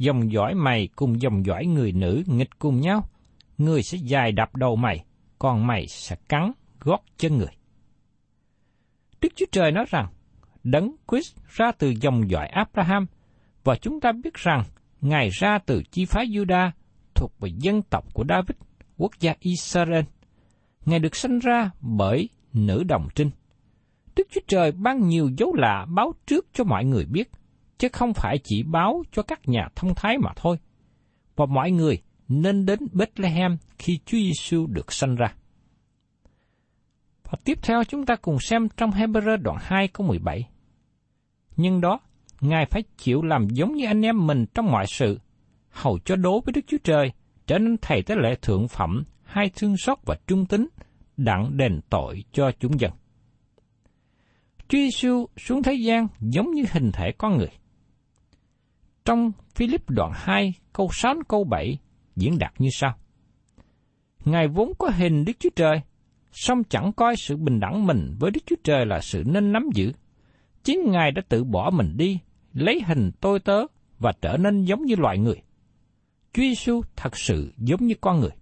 dòng 0.00 0.32
dõi 0.32 0.54
mày 0.54 0.88
cùng 0.96 1.20
dòng 1.20 1.46
dõi 1.46 1.66
người 1.66 1.92
nữ 1.92 2.22
nghịch 2.26 2.58
cùng 2.58 2.80
nhau. 2.80 3.08
Người 3.58 3.82
sẽ 3.82 3.98
dài 3.98 4.32
đập 4.32 4.56
đầu 4.56 4.76
mày, 4.76 5.04
còn 5.38 5.66
mày 5.66 5.86
sẽ 5.86 6.16
cắn 6.28 6.52
gót 6.80 7.04
chân 7.16 7.38
người. 7.38 7.56
Đức 9.20 9.28
Chúa 9.36 9.46
Trời 9.52 9.72
nói 9.72 9.84
rằng, 9.90 10.06
Đấng 10.64 10.96
Christ 11.10 11.36
ra 11.48 11.72
từ 11.72 11.94
dòng 12.00 12.30
dõi 12.30 12.46
Abraham, 12.46 13.06
và 13.64 13.76
chúng 13.76 14.00
ta 14.00 14.12
biết 14.12 14.34
rằng 14.34 14.64
Ngài 15.00 15.28
ra 15.30 15.58
từ 15.58 15.82
chi 15.90 16.04
phái 16.04 16.26
Juda 16.26 16.70
thuộc 17.14 17.32
về 17.40 17.50
dân 17.58 17.82
tộc 17.82 18.14
của 18.14 18.24
David, 18.28 18.56
quốc 18.96 19.12
gia 19.20 19.34
Israel. 19.40 20.04
Ngài 20.86 20.98
được 20.98 21.16
sanh 21.16 21.38
ra 21.38 21.70
bởi 21.80 22.28
nữ 22.52 22.82
đồng 22.82 23.08
trinh. 23.14 23.30
Đức 24.16 24.28
Chúa 24.30 24.40
Trời 24.46 24.72
ban 24.72 25.08
nhiều 25.08 25.30
dấu 25.36 25.54
lạ 25.54 25.86
báo 25.88 26.12
trước 26.26 26.46
cho 26.52 26.64
mọi 26.64 26.84
người 26.84 27.04
biết, 27.04 27.30
chứ 27.80 27.88
không 27.92 28.14
phải 28.14 28.38
chỉ 28.44 28.62
báo 28.62 29.02
cho 29.12 29.22
các 29.22 29.48
nhà 29.48 29.68
thông 29.76 29.94
thái 29.94 30.18
mà 30.18 30.30
thôi. 30.36 30.56
Và 31.36 31.46
mọi 31.46 31.70
người 31.70 32.02
nên 32.28 32.66
đến 32.66 32.78
Bethlehem 32.92 33.56
khi 33.78 33.98
Chúa 34.06 34.18
Giêsu 34.18 34.66
được 34.66 34.92
sanh 34.92 35.14
ra. 35.16 35.34
Và 37.24 37.38
tiếp 37.44 37.58
theo 37.62 37.84
chúng 37.84 38.06
ta 38.06 38.16
cùng 38.16 38.40
xem 38.40 38.68
trong 38.76 38.90
Hebrew 38.90 39.36
đoạn 39.36 39.56
2 39.60 39.88
câu 39.88 40.06
17. 40.06 40.48
Nhưng 41.56 41.80
đó, 41.80 42.00
Ngài 42.40 42.66
phải 42.66 42.82
chịu 42.96 43.22
làm 43.22 43.48
giống 43.48 43.74
như 43.74 43.86
anh 43.86 44.02
em 44.02 44.26
mình 44.26 44.46
trong 44.54 44.66
mọi 44.66 44.86
sự, 44.86 45.20
hầu 45.70 45.98
cho 45.98 46.16
đố 46.16 46.40
với 46.40 46.52
Đức 46.52 46.60
Chúa 46.66 46.78
Trời, 46.84 47.12
trở 47.46 47.58
nên 47.58 47.76
thầy 47.82 48.02
tế 48.02 48.14
lễ 48.14 48.34
thượng 48.42 48.68
phẩm, 48.68 49.04
hai 49.22 49.50
thương 49.56 49.76
xót 49.76 49.98
và 50.06 50.16
trung 50.26 50.46
tính, 50.46 50.68
đặng 51.16 51.56
đền 51.56 51.80
tội 51.90 52.24
cho 52.32 52.50
chúng 52.60 52.80
dân. 52.80 52.92
Chúa 54.68 54.78
Giêsu 54.78 55.26
xuống 55.36 55.62
thế 55.62 55.74
gian 55.74 56.06
giống 56.20 56.50
như 56.50 56.64
hình 56.72 56.92
thể 56.92 57.12
con 57.18 57.36
người. 57.38 57.59
Trong 59.10 59.32
Philip 59.54 59.90
đoạn 59.90 60.12
2, 60.14 60.54
câu 60.72 60.88
6 60.92 61.14
câu 61.28 61.44
7 61.44 61.78
diễn 62.16 62.38
đạt 62.38 62.52
như 62.58 62.68
sau. 62.72 62.94
Ngài 64.24 64.48
vốn 64.48 64.72
có 64.78 64.90
hình 64.94 65.24
Đức 65.24 65.32
Chúa 65.38 65.48
Trời, 65.56 65.80
song 66.32 66.62
chẳng 66.68 66.92
coi 66.92 67.16
sự 67.16 67.36
bình 67.36 67.60
đẳng 67.60 67.86
mình 67.86 68.16
với 68.20 68.30
Đức 68.30 68.40
Chúa 68.46 68.56
Trời 68.64 68.86
là 68.86 69.00
sự 69.00 69.22
nên 69.26 69.52
nắm 69.52 69.68
giữ. 69.74 69.92
Chính 70.64 70.90
Ngài 70.90 71.10
đã 71.12 71.22
tự 71.28 71.44
bỏ 71.44 71.70
mình 71.70 71.96
đi, 71.96 72.18
lấy 72.52 72.82
hình 72.86 73.10
tôi 73.20 73.40
tớ 73.40 73.66
và 73.98 74.12
trở 74.22 74.36
nên 74.36 74.64
giống 74.64 74.82
như 74.82 74.94
loài 74.98 75.18
người. 75.18 75.42
Chúa 76.32 76.42
Giêsu 76.42 76.82
thật 76.96 77.16
sự 77.16 77.52
giống 77.56 77.86
như 77.86 77.94
con 78.00 78.20
người. 78.20 78.32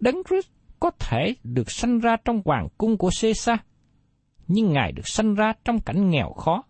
Đấng 0.00 0.22
Christ 0.28 0.48
có 0.80 0.90
thể 0.98 1.34
được 1.44 1.70
sanh 1.70 1.98
ra 1.98 2.16
trong 2.24 2.42
hoàng 2.44 2.68
cung 2.78 2.98
của 2.98 3.10
Caesar, 3.22 3.58
nhưng 4.48 4.72
Ngài 4.72 4.92
được 4.92 5.08
sanh 5.08 5.34
ra 5.34 5.52
trong 5.64 5.80
cảnh 5.80 6.10
nghèo 6.10 6.32
khó, 6.32 6.64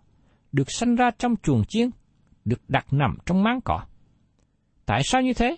được 0.52 0.66
sanh 0.68 0.94
ra 0.94 1.10
trong 1.18 1.34
chuồng 1.42 1.64
chiên, 1.68 1.90
được 2.44 2.60
đặt 2.68 2.92
nằm 2.92 3.16
trong 3.26 3.42
máng 3.42 3.60
cỏ. 3.60 3.84
Tại 4.86 5.00
sao 5.04 5.22
như 5.22 5.32
thế? 5.34 5.56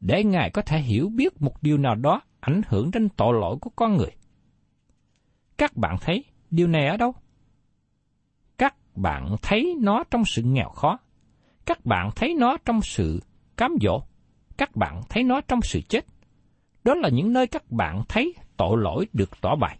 Để 0.00 0.24
Ngài 0.24 0.50
có 0.50 0.62
thể 0.62 0.78
hiểu 0.78 1.08
biết 1.08 1.42
một 1.42 1.62
điều 1.62 1.78
nào 1.78 1.94
đó 1.94 2.20
ảnh 2.40 2.60
hưởng 2.68 2.90
đến 2.90 3.08
tội 3.08 3.34
lỗi 3.40 3.56
của 3.60 3.70
con 3.76 3.96
người. 3.96 4.10
Các 5.56 5.76
bạn 5.76 5.96
thấy 6.00 6.24
điều 6.50 6.66
này 6.66 6.86
ở 6.86 6.96
đâu? 6.96 7.14
Các 8.58 8.74
bạn 8.96 9.36
thấy 9.42 9.74
nó 9.80 10.04
trong 10.10 10.24
sự 10.24 10.42
nghèo 10.42 10.68
khó. 10.68 10.98
Các 11.66 11.86
bạn 11.86 12.10
thấy 12.16 12.34
nó 12.38 12.56
trong 12.64 12.82
sự 12.82 13.20
cám 13.56 13.74
dỗ. 13.82 14.02
Các 14.56 14.76
bạn 14.76 15.00
thấy 15.08 15.22
nó 15.22 15.40
trong 15.40 15.62
sự 15.62 15.80
chết. 15.88 16.04
Đó 16.84 16.94
là 16.94 17.08
những 17.08 17.32
nơi 17.32 17.46
các 17.46 17.70
bạn 17.70 18.02
thấy 18.08 18.34
tội 18.56 18.76
lỗi 18.78 19.06
được 19.12 19.30
tỏ 19.40 19.56
bày. 19.56 19.78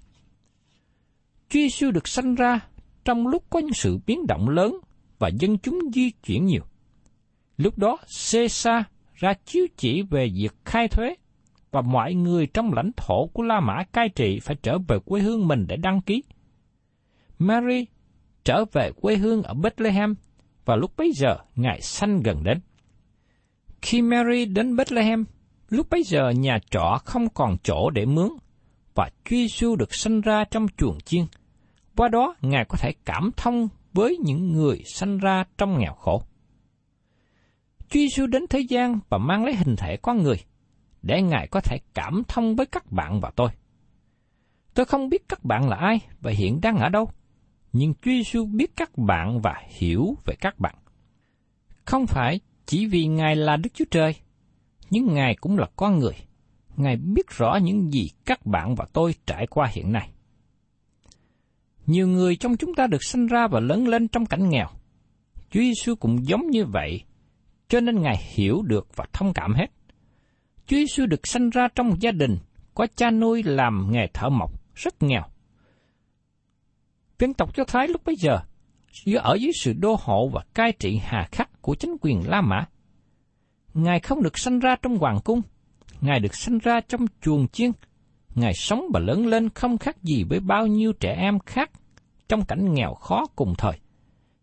Chúa 1.49 1.61
Giêsu 1.61 1.91
được 1.91 2.09
sanh 2.09 2.35
ra 2.35 2.61
trong 3.05 3.27
lúc 3.27 3.45
có 3.51 3.59
những 3.59 3.73
sự 3.73 3.99
biến 4.07 4.27
động 4.27 4.49
lớn 4.49 4.79
và 5.23 5.29
dân 5.29 5.59
chúng 5.59 5.79
di 5.95 6.11
chuyển 6.11 6.47
nhiều. 6.47 6.63
Lúc 7.57 7.79
đó, 7.79 7.99
Caesar 8.33 8.83
ra 9.15 9.35
chiếu 9.45 9.67
chỉ 9.77 10.03
về 10.03 10.29
việc 10.35 10.53
khai 10.65 10.89
thuế 10.89 11.15
và 11.71 11.81
mọi 11.81 12.15
người 12.15 12.47
trong 12.47 12.73
lãnh 12.73 12.91
thổ 12.97 13.27
của 13.27 13.43
La 13.43 13.61
Mã 13.61 13.85
cai 13.93 14.09
trị 14.09 14.41
phải 14.43 14.57
trở 14.63 14.79
về 14.89 14.99
quê 15.05 15.21
hương 15.21 15.49
mình 15.49 15.67
để 15.69 15.77
đăng 15.77 16.01
ký. 16.01 16.23
Mary 17.39 17.87
trở 18.45 18.65
về 18.73 18.91
quê 19.01 19.17
hương 19.17 19.43
ở 19.43 19.55
Bethlehem 19.55 20.15
và 20.65 20.77
lúc 20.77 20.97
bấy 20.97 21.13
giờ 21.15 21.37
Ngài 21.57 21.81
sanh 21.81 22.23
gần 22.23 22.43
đến. 22.45 22.61
Khi 23.83 24.03
Mary 24.03 24.45
đến 24.45 24.77
Bethlehem, 24.77 25.25
lúc 25.69 25.87
bấy 25.91 26.03
giờ 26.03 26.31
nhà 26.31 26.59
trọ 26.71 26.99
không 27.05 27.29
còn 27.29 27.57
chỗ 27.63 27.91
để 27.91 28.05
mướn 28.05 28.29
và 28.95 29.11
Chúa 29.25 29.37
Giêsu 29.37 29.77
được 29.77 29.95
sanh 29.95 30.21
ra 30.21 30.45
trong 30.51 30.67
chuồng 30.77 31.01
chiên. 31.01 31.25
Qua 31.97 32.09
đó, 32.09 32.35
Ngài 32.41 32.65
có 32.69 32.79
thể 32.81 32.93
cảm 33.05 33.31
thông 33.37 33.69
với 33.93 34.17
những 34.25 34.53
người 34.53 34.83
sanh 34.87 35.19
ra 35.19 35.45
trong 35.59 35.79
nghèo 35.79 35.95
khổ. 35.95 36.23
Chúa 37.79 38.01
Giêsu 38.01 38.27
đến 38.27 38.43
thế 38.51 38.61
gian 38.61 38.99
và 39.09 39.19
mang 39.19 39.45
lấy 39.45 39.55
hình 39.55 39.77
thể 39.77 39.97
con 39.97 40.23
người– 40.23 40.37
để 41.03 41.23
Ngài 41.23 41.47
có 41.47 41.61
thể 41.61 41.79
cảm 41.95 42.23
thông 42.29 42.57
với 42.57 42.67
các 42.67 42.93
bạn 42.93 43.21
và 43.21 43.31
tôi. 43.37 43.49
Tôi 44.75 44.87
không 44.87 45.09
biết 45.09 45.29
các 45.29 45.45
bạn 45.45 45.69
là 45.69 45.77
ai 45.77 46.01
và 46.21 46.31
hiện 46.31 46.61
đang 46.61 46.79
ở 46.79 46.89
đâu, 46.89 47.11
nhưng 47.73 47.95
Chúa 47.95 48.11
Giêsu 48.11 48.45
biết 48.45 48.77
các 48.77 48.99
bạn 48.99 49.41
và 49.41 49.63
hiểu 49.69 50.17
về 50.25 50.35
các 50.41 50.59
bạn. 50.59 50.75
Không 51.85 52.07
phải 52.07 52.41
chỉ 52.67 52.87
vì 52.87 53.07
Ngài 53.07 53.37
là 53.37 53.57
Đức 53.57 53.71
Chúa 53.75 53.85
Trời, 53.91 54.15
nhưng 54.91 55.15
Ngài 55.15 55.37
cũng 55.37 55.59
là 55.59 55.67
con 55.77 55.99
người. 55.99 56.15
Ngài 56.77 56.97
biết 56.97 57.31
rõ 57.31 57.59
những 57.63 57.93
gì 57.93 58.11
các 58.25 58.47
bạn 58.47 58.75
và 58.75 58.87
tôi 58.93 59.15
trải 59.27 59.47
qua 59.47 59.69
hiện 59.73 59.93
nay. 59.93 60.12
Nhiều 61.87 62.09
người 62.09 62.37
trong 62.37 62.57
chúng 62.57 62.75
ta 62.75 62.87
được 62.87 63.05
sinh 63.05 63.27
ra 63.27 63.47
và 63.47 63.61
lớn 63.61 63.89
lên 63.89 64.09
trong 64.09 64.27
cảnh 64.27 64.49
nghèo. 64.49 64.67
Chúa 65.51 65.61
Giêsu 65.61 65.95
cũng 65.95 66.27
giống 66.27 66.51
như 66.51 66.65
vậy, 66.65 67.03
cho 67.69 67.81
nên 67.81 68.03
Ngài 68.03 68.17
hiểu 68.35 68.63
được 68.63 68.97
và 68.97 69.05
thông 69.13 69.33
cảm 69.35 69.55
hết. 69.55 69.67
Chúa 70.67 70.77
Giêsu 70.77 71.07
được 71.07 71.27
sinh 71.27 71.51
ra 71.51 71.69
trong 71.75 71.89
một 71.89 71.97
gia 72.01 72.11
đình 72.11 72.39
có 72.75 72.87
cha 72.97 73.11
nuôi 73.11 73.43
làm 73.43 73.89
nghề 73.91 74.07
thợ 74.15 74.29
mộc 74.29 74.51
rất 74.75 75.03
nghèo. 75.03 75.23
Dân 77.19 77.35
tộc 77.35 77.57
Do 77.57 77.65
Thái 77.65 77.89
lúc 77.89 78.05
bấy 78.05 78.15
giờ 78.19 78.39
ở 79.23 79.35
dưới 79.35 79.53
sự 79.61 79.73
đô 79.73 79.97
hộ 80.01 80.29
và 80.29 80.45
cai 80.55 80.73
trị 80.73 81.01
hà 81.03 81.29
khắc 81.33 81.63
của 81.63 81.75
chính 81.75 81.97
quyền 82.01 82.29
La 82.29 82.41
Mã. 82.41 82.67
Ngài 83.75 84.01
không 84.01 84.23
được 84.23 84.39
sanh 84.39 84.59
ra 84.59 84.77
trong 84.83 84.99
hoàng 84.99 85.19
cung, 85.25 85.43
Ngài 86.01 86.21
được 86.21 86.35
sanh 86.35 86.59
ra 86.59 86.81
trong 86.81 87.07
chuồng 87.21 87.49
chiên. 87.49 87.71
Ngài 88.35 88.55
sống 88.55 88.85
và 88.93 89.01
lớn 89.01 89.27
lên 89.27 89.49
không 89.49 89.79
khác 89.79 90.03
gì 90.03 90.25
với 90.25 90.41
bao 90.41 90.67
nhiêu 90.67 90.93
trẻ 90.93 91.15
em 91.15 91.39
khác 91.39 91.71
trong 92.29 92.45
cảnh 92.45 92.75
nghèo 92.75 92.95
khó 92.95 93.27
cùng 93.37 93.55
thời. 93.59 93.81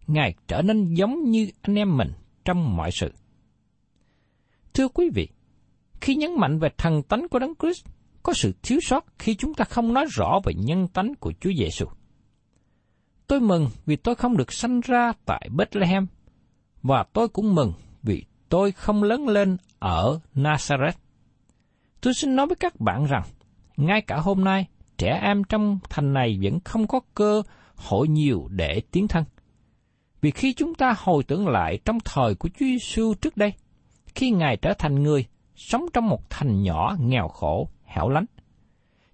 Ngài 0.07 0.33
trở 0.47 0.61
nên 0.61 0.93
giống 0.93 1.23
như 1.23 1.49
anh 1.61 1.75
em 1.75 1.97
mình 1.97 2.11
trong 2.45 2.75
mọi 2.75 2.91
sự. 2.91 3.11
Thưa 4.73 4.87
quý 4.87 5.09
vị, 5.13 5.27
khi 6.01 6.15
nhấn 6.15 6.31
mạnh 6.37 6.59
về 6.59 6.69
thần 6.77 7.03
tánh 7.03 7.27
của 7.29 7.39
Đấng 7.39 7.53
Christ, 7.59 7.85
có 8.23 8.33
sự 8.33 8.53
thiếu 8.63 8.79
sót 8.81 9.05
khi 9.19 9.35
chúng 9.35 9.53
ta 9.53 9.65
không 9.65 9.93
nói 9.93 10.05
rõ 10.09 10.39
về 10.43 10.53
nhân 10.53 10.87
tánh 10.87 11.15
của 11.15 11.33
Chúa 11.39 11.51
Giêsu. 11.57 11.85
Tôi 13.27 13.39
mừng 13.39 13.69
vì 13.85 13.95
tôi 13.95 14.15
không 14.15 14.37
được 14.37 14.53
sanh 14.53 14.81
ra 14.81 15.13
tại 15.25 15.49
Bethlehem, 15.55 16.07
và 16.83 17.03
tôi 17.13 17.27
cũng 17.27 17.55
mừng 17.55 17.73
vì 18.03 18.23
tôi 18.49 18.71
không 18.71 19.03
lớn 19.03 19.27
lên 19.27 19.57
ở 19.79 20.19
Nazareth. 20.35 20.91
Tôi 22.01 22.13
xin 22.13 22.35
nói 22.35 22.47
với 22.47 22.55
các 22.55 22.79
bạn 22.79 23.05
rằng, 23.05 23.23
ngay 23.79 24.01
cả 24.01 24.17
hôm 24.17 24.43
nay, 24.43 24.67
trẻ 24.97 25.19
em 25.21 25.43
trong 25.43 25.79
thành 25.89 26.13
này 26.13 26.39
vẫn 26.41 26.59
không 26.59 26.87
có 26.87 26.99
cơ 27.13 27.41
hội 27.75 28.07
nhiều 28.07 28.47
để 28.51 28.81
tiến 28.91 29.07
thân. 29.07 29.23
Vì 30.21 30.31
khi 30.31 30.53
chúng 30.53 30.75
ta 30.75 30.95
hồi 30.97 31.23
tưởng 31.23 31.47
lại 31.47 31.79
trong 31.85 31.97
thời 32.05 32.35
của 32.35 32.49
Chúa 32.49 32.65
Giêsu 32.65 33.13
trước 33.13 33.37
đây, 33.37 33.53
khi 34.15 34.31
Ngài 34.31 34.57
trở 34.57 34.73
thành 34.73 35.03
người, 35.03 35.25
sống 35.55 35.85
trong 35.93 36.07
một 36.07 36.29
thành 36.29 36.63
nhỏ 36.63 36.95
nghèo 36.99 37.27
khổ, 37.27 37.69
hẻo 37.85 38.09
lánh. 38.09 38.25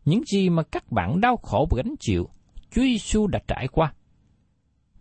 Những 0.06 0.24
gì 0.26 0.50
mà 0.50 0.64
các 0.64 0.92
bạn 0.92 1.22
đau 1.22 1.38
khổ 1.38 1.68
và 1.72 1.76
gánh 1.78 1.96
chịu, 2.00 2.30
Chúa 2.72 2.82
Giêsu 2.82 3.28
đã 3.28 3.40
trải 3.48 3.68
qua. 3.68 3.94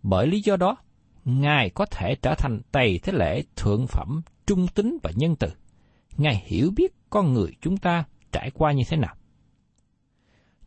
Bởi 0.03 0.27
lý 0.27 0.41
do 0.41 0.57
đó, 0.57 0.77
Ngài 1.25 1.71
có 1.71 1.87
thể 1.87 2.15
trở 2.23 2.35
thành 2.39 2.61
tầy 2.73 2.99
thế 3.03 3.13
lễ 3.13 3.43
thượng 3.57 3.87
phẩm, 3.87 4.23
trung 4.47 4.67
tính 4.75 4.99
và 5.03 5.11
nhân 5.15 5.37
từ. 5.37 5.49
Ngài 6.17 6.43
hiểu 6.47 6.71
biết 6.77 6.95
con 7.11 7.33
người 7.33 7.51
chúng 7.61 7.77
ta 7.77 8.05
trải 8.33 8.51
qua 8.55 8.73
như 8.73 8.83
thế 8.89 8.97
nào. 8.97 9.15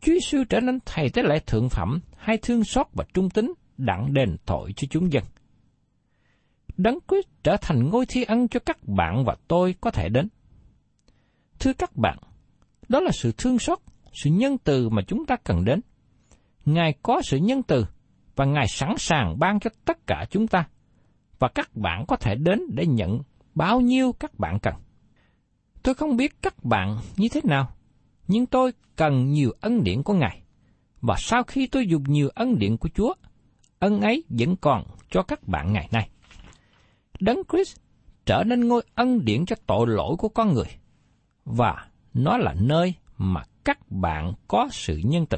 Chúa 0.01 0.13
Giêsu 0.13 0.43
trở 0.49 0.59
nên 0.59 0.79
thầy 0.85 1.09
tế 1.09 1.23
lễ 1.23 1.39
thượng 1.39 1.69
phẩm, 1.69 1.99
hay 2.17 2.37
thương 2.37 2.63
xót 2.63 2.87
và 2.93 3.05
trung 3.13 3.29
tính, 3.29 3.53
đặng 3.77 4.13
đền 4.13 4.37
tội 4.45 4.73
cho 4.75 4.87
chúng 4.89 5.11
dân. 5.11 5.23
Đấng 6.77 6.99
Christ 7.07 7.27
trở 7.43 7.57
thành 7.61 7.89
ngôi 7.89 8.05
thi 8.05 8.23
ân 8.23 8.47
cho 8.47 8.59
các 8.59 8.87
bạn 8.87 9.23
và 9.25 9.35
tôi 9.47 9.75
có 9.81 9.91
thể 9.91 10.09
đến. 10.09 10.27
Thưa 11.59 11.73
các 11.73 11.95
bạn, 11.95 12.17
đó 12.89 12.99
là 12.99 13.11
sự 13.13 13.31
thương 13.37 13.59
xót, 13.59 13.79
sự 14.13 14.29
nhân 14.29 14.57
từ 14.57 14.89
mà 14.89 15.01
chúng 15.07 15.25
ta 15.25 15.35
cần 15.43 15.65
đến. 15.65 15.81
Ngài 16.65 16.93
có 17.03 17.21
sự 17.23 17.37
nhân 17.37 17.63
từ 17.63 17.85
và 18.35 18.45
Ngài 18.45 18.67
sẵn 18.67 18.95
sàng 18.97 19.39
ban 19.39 19.59
cho 19.59 19.69
tất 19.85 20.07
cả 20.07 20.25
chúng 20.29 20.47
ta. 20.47 20.67
Và 21.39 21.47
các 21.55 21.75
bạn 21.75 22.05
có 22.07 22.15
thể 22.15 22.35
đến 22.35 22.61
để 22.69 22.85
nhận 22.85 23.19
bao 23.55 23.81
nhiêu 23.81 24.11
các 24.19 24.39
bạn 24.39 24.59
cần. 24.59 24.73
Tôi 25.83 25.95
không 25.95 26.17
biết 26.17 26.41
các 26.41 26.63
bạn 26.63 26.97
như 27.17 27.29
thế 27.29 27.41
nào, 27.43 27.71
nhưng 28.27 28.45
tôi 28.45 28.71
cần 28.95 29.31
nhiều 29.31 29.51
ân 29.61 29.83
điển 29.83 30.03
của 30.03 30.13
Ngài. 30.13 30.41
Và 31.01 31.15
sau 31.17 31.43
khi 31.43 31.67
tôi 31.67 31.87
dùng 31.87 32.03
nhiều 32.07 32.29
ân 32.35 32.59
điển 32.59 32.77
của 32.77 32.89
Chúa, 32.95 33.13
ân 33.79 34.01
ấy 34.01 34.23
vẫn 34.29 34.55
còn 34.55 34.83
cho 35.09 35.23
các 35.23 35.47
bạn 35.47 35.73
ngày 35.73 35.89
nay. 35.91 36.09
Đấng 37.19 37.41
Christ 37.51 37.77
trở 38.25 38.43
nên 38.43 38.67
ngôi 38.67 38.83
ân 38.95 39.25
điển 39.25 39.45
cho 39.45 39.55
tội 39.67 39.87
lỗi 39.87 40.15
của 40.17 40.29
con 40.29 40.53
người, 40.53 40.67
và 41.45 41.87
nó 42.13 42.37
là 42.37 42.55
nơi 42.61 42.93
mà 43.17 43.43
các 43.63 43.91
bạn 43.91 44.33
có 44.47 44.69
sự 44.71 45.01
nhân 45.03 45.25
từ. 45.25 45.37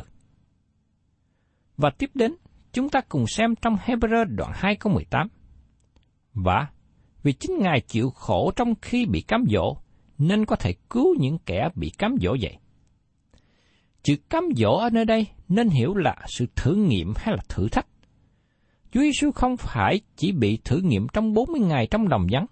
Và 1.77 1.89
tiếp 1.89 2.10
đến, 2.13 2.36
chúng 2.74 2.89
ta 2.89 3.01
cùng 3.10 3.27
xem 3.27 3.55
trong 3.55 3.75
Hebrew 3.75 4.25
đoạn 4.36 4.51
2 4.55 4.75
câu 4.75 4.93
18. 4.93 5.27
Và 6.34 6.67
vì 7.24 7.34
chính 7.34 7.60
Ngài 7.60 7.81
chịu 7.81 8.10
khổ 8.10 8.51
trong 8.55 8.74
khi 8.81 9.05
bị 9.05 9.22
cám 9.22 9.43
dỗ, 9.50 9.77
nên 10.17 10.46
có 10.46 10.55
thể 10.55 10.74
cứu 10.89 11.15
những 11.19 11.38
kẻ 11.46 11.69
bị 11.75 11.89
cám 11.98 12.15
dỗ 12.22 12.36
vậy. 12.41 12.58
Chữ 14.03 14.15
cám 14.29 14.50
dỗ 14.56 14.77
ở 14.77 14.89
nơi 14.89 15.06
đây 15.06 15.27
nên 15.50 15.70
hiểu 15.70 15.96
là 15.96 16.15
sự 16.27 16.46
thử 16.56 16.75
nghiệm 16.75 17.13
hay 17.15 17.36
là 17.36 17.44
thử 17.50 17.70
thách. 17.70 17.88
Chúa 18.91 19.01
Giêsu 19.01 19.32
không 19.32 19.58
phải 19.58 20.01
chỉ 20.15 20.32
bị 20.32 20.58
thử 20.63 20.77
nghiệm 20.84 21.08
trong 21.13 21.34
40 21.34 21.62
ngày 21.62 21.88
trong 21.91 22.10
đồng 22.10 22.27
vắng, 22.32 22.46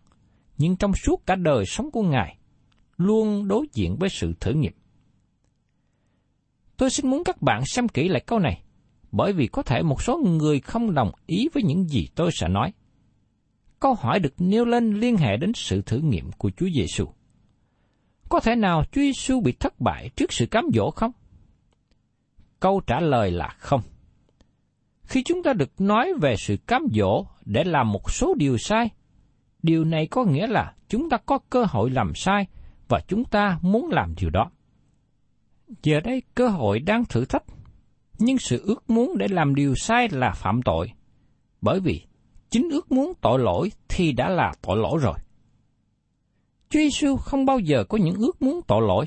nhưng 0.58 0.76
trong 0.76 0.92
suốt 0.94 1.26
cả 1.26 1.36
đời 1.36 1.66
sống 1.66 1.92
của 1.92 2.02
Ngài, 2.02 2.38
luôn 2.98 3.48
đối 3.48 3.66
diện 3.74 3.96
với 4.00 4.10
sự 4.10 4.34
thử 4.40 4.54
nghiệm. 4.54 4.74
Tôi 6.78 6.90
xin 6.90 7.10
muốn 7.10 7.24
các 7.24 7.42
bạn 7.42 7.66
xem 7.66 7.88
kỹ 7.88 8.08
lại 8.08 8.24
câu 8.26 8.40
này, 8.40 8.62
bởi 9.12 9.34
vì 9.34 9.48
có 9.48 9.64
thể 9.64 9.82
một 9.82 10.02
số 10.02 10.18
người 10.18 10.60
không 10.60 10.94
đồng 10.94 11.12
ý 11.28 11.48
với 11.54 11.64
những 11.64 11.88
gì 11.88 12.08
tôi 12.16 12.32
sẽ 12.34 12.48
nói. 12.48 12.74
Câu 13.80 13.94
hỏi 13.94 14.20
được 14.20 14.34
nêu 14.38 14.66
lên 14.66 14.94
liên 14.94 15.18
hệ 15.18 15.38
đến 15.38 15.52
sự 15.56 15.82
thử 15.82 15.98
nghiệm 15.98 16.32
của 16.32 16.52
Chúa 16.58 16.68
Giêsu. 16.76 17.06
Có 18.30 18.40
thể 18.40 18.56
nào 18.56 18.84
Chúa 18.92 19.02
Giêsu 19.02 19.42
bị 19.42 19.52
thất 19.52 19.80
bại 19.80 20.10
trước 20.16 20.34
sự 20.34 20.46
cám 20.46 20.66
dỗ 20.74 20.92
không? 20.92 21.12
Câu 22.60 22.82
trả 22.88 23.00
lời 23.00 23.32
là 23.32 23.56
không. 23.60 23.82
Khi 25.04 25.24
chúng 25.26 25.44
ta 25.44 25.54
được 25.54 25.82
nói 25.82 26.14
về 26.22 26.36
sự 26.38 26.58
cám 26.68 26.88
dỗ 26.94 27.26
để 27.46 27.64
làm 27.64 27.92
một 27.92 28.12
số 28.12 28.36
điều 28.38 28.58
sai, 28.58 28.90
điều 29.64 29.84
này 29.84 30.08
có 30.08 30.24
nghĩa 30.24 30.48
là 30.48 30.74
chúng 30.90 31.10
ta 31.10 31.18
có 31.18 31.40
cơ 31.50 31.66
hội 31.70 31.90
làm 31.90 32.16
sai 32.16 32.48
và 32.88 33.02
chúng 33.08 33.24
ta 33.26 33.60
muốn 33.62 33.90
làm 33.92 34.16
điều 34.22 34.30
đó. 34.30 34.52
Giờ 35.84 36.00
đây 36.00 36.22
cơ 36.36 36.48
hội 36.48 36.80
đang 36.80 37.06
thử 37.06 37.26
thách, 37.26 37.44
nhưng 38.20 38.38
sự 38.38 38.62
ước 38.66 38.90
muốn 38.90 39.18
để 39.18 39.28
làm 39.28 39.56
điều 39.56 39.76
sai 39.76 40.08
là 40.12 40.32
phạm 40.32 40.62
tội, 40.62 40.92
bởi 41.62 41.80
vì 41.80 42.02
chính 42.50 42.70
ước 42.70 42.92
muốn 42.92 43.14
tội 43.22 43.40
lỗi 43.40 43.72
thì 43.88 44.12
đã 44.12 44.30
là 44.30 44.54
tội 44.62 44.78
lỗi 44.78 45.00
rồi. 45.02 45.16
Chúa 46.70 46.80
Giêsu 46.80 47.16
không 47.16 47.46
bao 47.46 47.60
giờ 47.60 47.84
có 47.84 47.98
những 47.98 48.16
ước 48.16 48.42
muốn 48.42 48.62
tội 48.68 48.82
lỗi. 48.88 49.06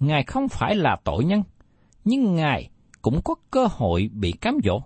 Ngài 0.00 0.24
không 0.24 0.48
phải 0.48 0.76
là 0.76 0.96
tội 1.04 1.24
nhân, 1.24 1.42
nhưng 2.04 2.34
Ngài 2.34 2.70
cũng 3.02 3.20
có 3.24 3.34
cơ 3.50 3.66
hội 3.70 4.10
bị 4.12 4.32
cám 4.32 4.58
dỗ. 4.64 4.82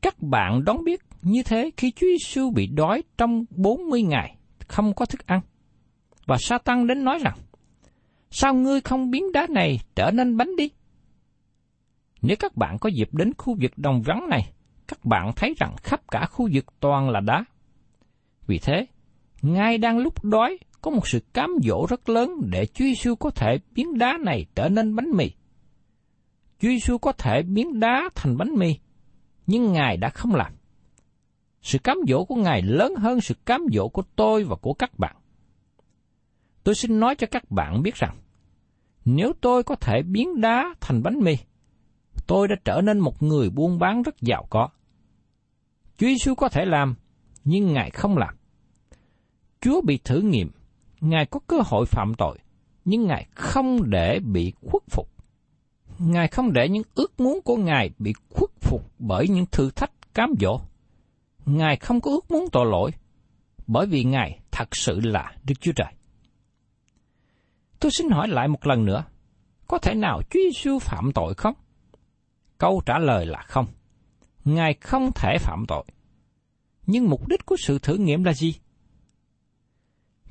Các 0.00 0.22
bạn 0.22 0.64
đón 0.64 0.84
biết 0.84 1.00
như 1.22 1.42
thế 1.42 1.70
khi 1.76 1.90
Chúa 1.90 2.06
Giêsu 2.06 2.50
bị 2.50 2.66
đói 2.66 3.02
trong 3.18 3.44
40 3.50 4.02
ngày 4.02 4.36
không 4.68 4.94
có 4.94 5.06
thức 5.06 5.26
ăn. 5.26 5.40
Và 6.26 6.36
sa 6.40 6.58
tăng 6.58 6.86
đến 6.86 7.04
nói 7.04 7.18
rằng, 7.18 7.36
sao 8.30 8.54
ngươi 8.54 8.80
không 8.80 9.10
biến 9.10 9.32
đá 9.32 9.46
này 9.50 9.78
trở 9.96 10.10
nên 10.10 10.36
bánh 10.36 10.56
đi? 10.56 10.70
Nếu 12.22 12.36
các 12.40 12.56
bạn 12.56 12.78
có 12.78 12.88
dịp 12.88 13.08
đến 13.12 13.32
khu 13.38 13.56
vực 13.60 13.72
đồng 13.76 14.02
vắng 14.02 14.28
này, 14.28 14.52
các 14.88 15.04
bạn 15.04 15.32
thấy 15.36 15.54
rằng 15.58 15.74
khắp 15.76 16.00
cả 16.10 16.26
khu 16.26 16.48
vực 16.52 16.64
toàn 16.80 17.10
là 17.10 17.20
đá. 17.20 17.44
Vì 18.46 18.58
thế, 18.58 18.86
ngay 19.42 19.78
đang 19.78 19.98
lúc 19.98 20.24
đói 20.24 20.58
có 20.82 20.90
một 20.90 21.08
sự 21.08 21.20
cám 21.32 21.50
dỗ 21.62 21.86
rất 21.88 22.08
lớn 22.08 22.40
để 22.50 22.66
Chúa 22.66 22.84
Giêsu 22.84 23.14
có 23.14 23.30
thể 23.30 23.58
biến 23.70 23.98
đá 23.98 24.18
này 24.20 24.46
trở 24.54 24.68
nên 24.68 24.96
bánh 24.96 25.10
mì. 25.10 25.30
Chúa 26.58 26.68
Giêsu 26.68 26.98
có 26.98 27.12
thể 27.12 27.42
biến 27.42 27.80
đá 27.80 28.10
thành 28.14 28.36
bánh 28.36 28.54
mì, 28.54 28.78
nhưng 29.46 29.72
Ngài 29.72 29.96
đã 29.96 30.10
không 30.10 30.34
làm. 30.34 30.52
Sự 31.62 31.78
cám 31.78 31.98
dỗ 32.08 32.24
của 32.24 32.34
Ngài 32.34 32.62
lớn 32.62 32.94
hơn 32.98 33.20
sự 33.20 33.34
cám 33.46 33.66
dỗ 33.72 33.88
của 33.88 34.02
tôi 34.16 34.44
và 34.44 34.56
của 34.56 34.74
các 34.74 34.98
bạn. 34.98 35.16
Tôi 36.64 36.74
xin 36.74 37.00
nói 37.00 37.14
cho 37.14 37.26
các 37.30 37.50
bạn 37.50 37.82
biết 37.82 37.94
rằng, 37.94 38.16
nếu 39.04 39.32
tôi 39.40 39.62
có 39.62 39.74
thể 39.74 40.02
biến 40.02 40.40
đá 40.40 40.74
thành 40.80 41.02
bánh 41.02 41.18
mì, 41.20 41.36
tôi 42.26 42.48
đã 42.48 42.54
trở 42.64 42.80
nên 42.80 42.98
một 42.98 43.22
người 43.22 43.50
buôn 43.50 43.78
bán 43.78 44.02
rất 44.02 44.20
giàu 44.20 44.46
có. 44.50 44.68
Chúa 45.98 46.06
Giêsu 46.06 46.34
có 46.34 46.48
thể 46.48 46.64
làm, 46.64 46.94
nhưng 47.44 47.72
Ngài 47.72 47.90
không 47.90 48.16
làm. 48.16 48.34
Chúa 49.60 49.80
bị 49.80 49.98
thử 50.04 50.20
nghiệm, 50.20 50.50
Ngài 51.00 51.26
có 51.26 51.40
cơ 51.46 51.56
hội 51.66 51.86
phạm 51.86 52.14
tội, 52.18 52.38
nhưng 52.84 53.06
Ngài 53.06 53.26
không 53.34 53.90
để 53.90 54.20
bị 54.20 54.52
khuất 54.60 54.82
phục. 54.90 55.13
Ngài 56.06 56.28
không 56.28 56.52
để 56.52 56.68
những 56.68 56.82
ước 56.94 57.20
muốn 57.20 57.40
của 57.44 57.56
Ngài 57.56 57.90
bị 57.98 58.12
khuất 58.30 58.50
phục 58.60 58.92
bởi 58.98 59.28
những 59.28 59.46
thử 59.46 59.70
thách 59.70 60.14
cám 60.14 60.34
dỗ. 60.40 60.60
Ngài 61.46 61.76
không 61.76 62.00
có 62.00 62.10
ước 62.10 62.30
muốn 62.30 62.46
tội 62.52 62.66
lỗi, 62.66 62.90
bởi 63.66 63.86
vì 63.86 64.04
Ngài 64.04 64.40
thật 64.50 64.68
sự 64.76 65.00
là 65.00 65.36
Đức 65.44 65.54
Chúa 65.60 65.72
Trời. 65.76 65.92
Tôi 67.80 67.92
xin 67.92 68.10
hỏi 68.10 68.28
lại 68.28 68.48
một 68.48 68.66
lần 68.66 68.84
nữa, 68.84 69.04
có 69.66 69.78
thể 69.78 69.94
nào 69.94 70.22
Chúa 70.30 70.40
Giêsu 70.40 70.78
phạm 70.78 71.12
tội 71.12 71.34
không? 71.34 71.54
Câu 72.58 72.82
trả 72.86 72.98
lời 72.98 73.26
là 73.26 73.42
không. 73.48 73.66
Ngài 74.44 74.74
không 74.74 75.10
thể 75.14 75.36
phạm 75.40 75.64
tội. 75.68 75.84
Nhưng 76.86 77.10
mục 77.10 77.28
đích 77.28 77.46
của 77.46 77.56
sự 77.58 77.78
thử 77.78 77.94
nghiệm 77.96 78.24
là 78.24 78.32
gì? 78.32 78.54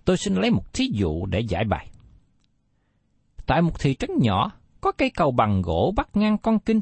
Tôi 0.05 0.17
xin 0.17 0.35
lấy 0.35 0.51
một 0.51 0.73
thí 0.73 0.89
dụ 0.93 1.25
để 1.25 1.39
giải 1.39 1.63
bài. 1.69 1.89
Tại 3.45 3.61
một 3.61 3.79
thị 3.79 3.95
trấn 3.95 4.09
nhỏ, 4.21 4.51
có 4.83 4.91
cây 4.91 5.09
cầu 5.09 5.31
bằng 5.31 5.61
gỗ 5.61 5.93
bắt 5.95 6.09
ngang 6.13 6.37
con 6.37 6.59
kinh, 6.59 6.81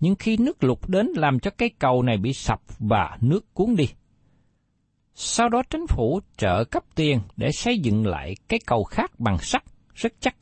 nhưng 0.00 0.14
khi 0.14 0.36
nước 0.36 0.64
lụt 0.64 0.78
đến 0.88 1.06
làm 1.06 1.40
cho 1.40 1.50
cây 1.50 1.70
cầu 1.78 2.02
này 2.02 2.16
bị 2.16 2.32
sập 2.32 2.60
và 2.78 3.18
nước 3.20 3.54
cuốn 3.54 3.76
đi. 3.76 3.88
Sau 5.14 5.48
đó 5.48 5.62
chính 5.70 5.86
phủ 5.86 6.20
trợ 6.36 6.64
cấp 6.64 6.84
tiền 6.94 7.20
để 7.36 7.52
xây 7.52 7.78
dựng 7.78 8.06
lại 8.06 8.34
cái 8.48 8.60
cầu 8.66 8.84
khác 8.84 9.20
bằng 9.20 9.38
sắt 9.38 9.64
rất 9.94 10.12
chắc. 10.20 10.36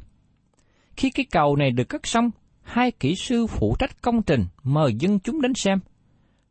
Khi 0.97 1.11
cái 1.11 1.27
cầu 1.31 1.57
này 1.57 1.71
được 1.71 1.85
cất 1.89 2.07
xong, 2.07 2.31
hai 2.63 2.91
kỹ 2.91 3.15
sư 3.15 3.47
phụ 3.47 3.77
trách 3.79 4.03
công 4.03 4.23
trình 4.23 4.47
mời 4.63 4.95
dân 4.95 5.21
chúng 5.21 5.41
đến 5.41 5.55
xem. 5.55 5.79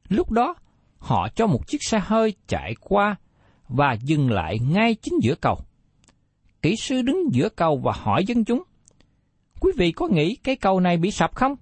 Lúc 0.09 0.31
đó, 0.31 0.55
họ 0.97 1.27
cho 1.35 1.47
một 1.47 1.67
chiếc 1.67 1.83
xe 1.83 1.99
hơi 2.03 2.33
chạy 2.47 2.75
qua 2.79 3.15
và 3.67 3.93
dừng 3.93 4.31
lại 4.31 4.59
ngay 4.59 4.95
chính 4.95 5.13
giữa 5.21 5.35
cầu. 5.35 5.57
Kỹ 6.61 6.75
sư 6.75 7.01
đứng 7.01 7.17
giữa 7.31 7.49
cầu 7.49 7.81
và 7.83 7.91
hỏi 7.95 8.25
dân 8.25 8.45
chúng, 8.45 8.63
Quý 9.63 9.71
vị 9.77 9.91
có 9.91 10.07
nghĩ 10.07 10.35
cái 10.35 10.55
cầu 10.55 10.79
này 10.79 10.97
bị 10.97 11.11
sập 11.11 11.35
không? 11.35 11.55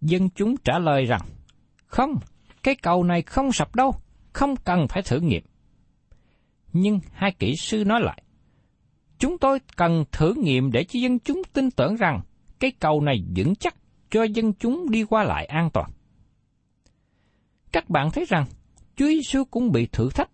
Dân 0.00 0.30
chúng 0.30 0.56
trả 0.56 0.78
lời 0.78 1.04
rằng, 1.04 1.20
Không, 1.86 2.14
cái 2.62 2.74
cầu 2.74 3.04
này 3.04 3.22
không 3.22 3.52
sập 3.52 3.74
đâu, 3.74 3.94
không 4.32 4.56
cần 4.56 4.88
phải 4.88 5.02
thử 5.02 5.20
nghiệm. 5.20 5.42
Nhưng 6.72 7.00
hai 7.12 7.32
kỹ 7.38 7.54
sư 7.56 7.84
nói 7.84 8.00
lại, 8.00 8.22
Chúng 9.18 9.38
tôi 9.38 9.58
cần 9.76 10.04
thử 10.12 10.34
nghiệm 10.34 10.72
để 10.72 10.84
cho 10.84 11.00
dân 11.00 11.18
chúng 11.18 11.42
tin 11.52 11.70
tưởng 11.70 11.96
rằng 11.96 12.20
cái 12.60 12.72
cầu 12.80 13.00
này 13.00 13.24
vững 13.36 13.54
chắc 13.54 13.74
cho 14.10 14.22
dân 14.22 14.52
chúng 14.52 14.90
đi 14.90 15.04
qua 15.04 15.24
lại 15.24 15.46
an 15.46 15.70
toàn. 15.72 15.90
Các 17.72 17.90
bạn 17.90 18.10
thấy 18.10 18.24
rằng 18.28 18.46
Chúa 18.96 19.06
Giêsu 19.06 19.44
cũng 19.44 19.72
bị 19.72 19.86
thử 19.86 20.10
thách. 20.10 20.30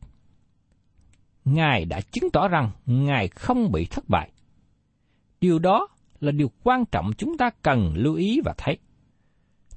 Ngài 1.44 1.85
đã 1.85 2.00
chứng 2.00 2.30
tỏ 2.30 2.48
rằng 2.48 2.70
Ngài 2.87 3.28
không 3.28 3.72
bị 3.72 3.87
thất 3.87 4.09
bại. 4.09 4.30
Điều 5.40 5.59
đó 5.59 5.88
là 6.24 6.32
điều 6.32 6.50
quan 6.62 6.84
trọng 6.87 7.10
chúng 7.18 7.38
ta 7.38 7.50
cần 7.62 7.92
lưu 7.96 8.14
ý 8.14 8.40
và 8.44 8.54
thấy. 8.58 8.78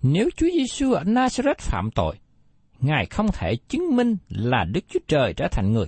Nếu 0.01 0.29
Chúa 0.37 0.47
Giêsu 0.53 0.93
ở 0.93 1.03
Nazareth 1.03 1.59
phạm 1.59 1.89
tội, 1.95 2.15
Ngài 2.79 3.05
không 3.05 3.27
thể 3.33 3.55
chứng 3.55 3.95
minh 3.95 4.17
là 4.29 4.65
Đức 4.71 4.81
Chúa 4.89 4.99
Trời 5.07 5.33
trở 5.33 5.47
thành 5.51 5.73
người. 5.73 5.87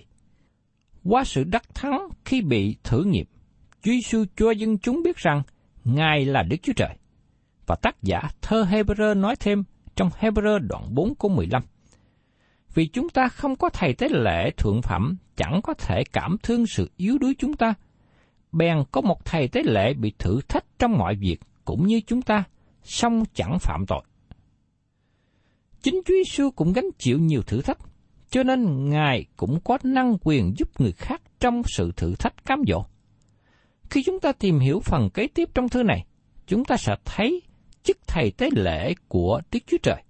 Qua 1.04 1.24
sự 1.24 1.44
đắc 1.44 1.64
thắng 1.74 2.10
khi 2.26 2.42
bị 2.42 2.76
thử 2.84 3.04
nghiệm, 3.04 3.26
Chúa 3.84 3.92
Giêsu 3.92 4.26
cho 4.36 4.52
dân 4.52 4.78
chúng 4.78 5.04
biết 5.04 5.18
rằng 5.18 5.42
Ngài 5.84 6.26
là 6.26 6.44
Đức 6.44 6.58
Chúa 6.64 6.74
Trời. 6.76 6.96
Và 7.66 7.76
tác 7.76 8.04
giả 8.04 8.22
thơ 8.42 8.66
Hebrew 8.70 9.20
nói 9.20 9.36
thêm 9.36 9.64
trong 9.96 10.10
Hebrew 10.20 10.60
đoạn 10.60 10.84
4 10.96 11.16
câu 11.16 11.32
15. 11.32 11.64
Vì 12.74 12.88
chúng 12.88 13.10
ta 13.10 13.28
không 13.28 13.56
có 13.56 13.70
thầy 13.70 13.94
tế 13.94 14.10
lễ 14.10 14.52
thượng 14.58 14.82
phẩm, 14.82 15.18
chẳng 15.36 15.60
có 15.64 15.74
thể 15.74 16.04
cảm 16.14 16.38
thương 16.44 16.68
sự 16.68 16.92
yếu 16.98 17.18
đuối 17.18 17.36
chúng 17.38 17.54
ta. 17.54 17.74
Bèn 18.52 18.84
có 18.92 19.02
một 19.02 19.26
thầy 19.26 19.48
tế 19.48 19.64
lễ 19.64 19.94
bị 19.94 20.14
thử 20.20 20.42
thách 20.48 20.66
trong 20.80 20.98
mọi 20.98 21.16
việc, 21.16 21.40
cũng 21.66 21.88
như 21.88 22.02
chúng 22.08 22.22
ta, 22.22 22.44
song 22.84 23.24
chẳng 23.34 23.58
phạm 23.60 23.86
tội. 23.88 24.04
Chính 25.82 26.02
Chúa 26.06 26.14
Giêsu 26.14 26.52
cũng 26.52 26.74
gánh 26.74 26.90
chịu 26.98 27.20
nhiều 27.20 27.42
thử 27.42 27.62
thách, 27.62 27.78
cho 28.30 28.44
nên 28.44 28.90
Ngài 28.90 29.26
cũng 29.38 29.60
có 29.64 29.78
năng 29.84 30.18
quyền 30.22 30.54
giúp 30.58 30.82
người 30.82 30.92
khác 30.92 31.22
trong 31.40 31.62
sự 31.66 31.92
thử 31.96 32.16
thách 32.16 32.46
cám 32.46 32.62
dỗ. 32.68 32.86
Khi 33.90 34.04
chúng 34.04 34.20
ta 34.20 34.32
tìm 34.32 34.60
hiểu 34.60 34.80
phần 34.80 35.10
kế 35.10 35.28
tiếp 35.28 35.50
trong 35.54 35.70
thư 35.70 35.84
này, 35.84 36.06
chúng 36.48 36.66
ta 36.66 36.78
sẽ 36.78 36.96
thấy 37.06 37.42
chức 37.84 37.98
thầy 38.08 38.32
tế 38.32 38.50
lễ 38.56 38.94
của 39.08 39.42
Đức 39.52 39.60
Chúa 39.68 39.78
Trời. 39.84 40.04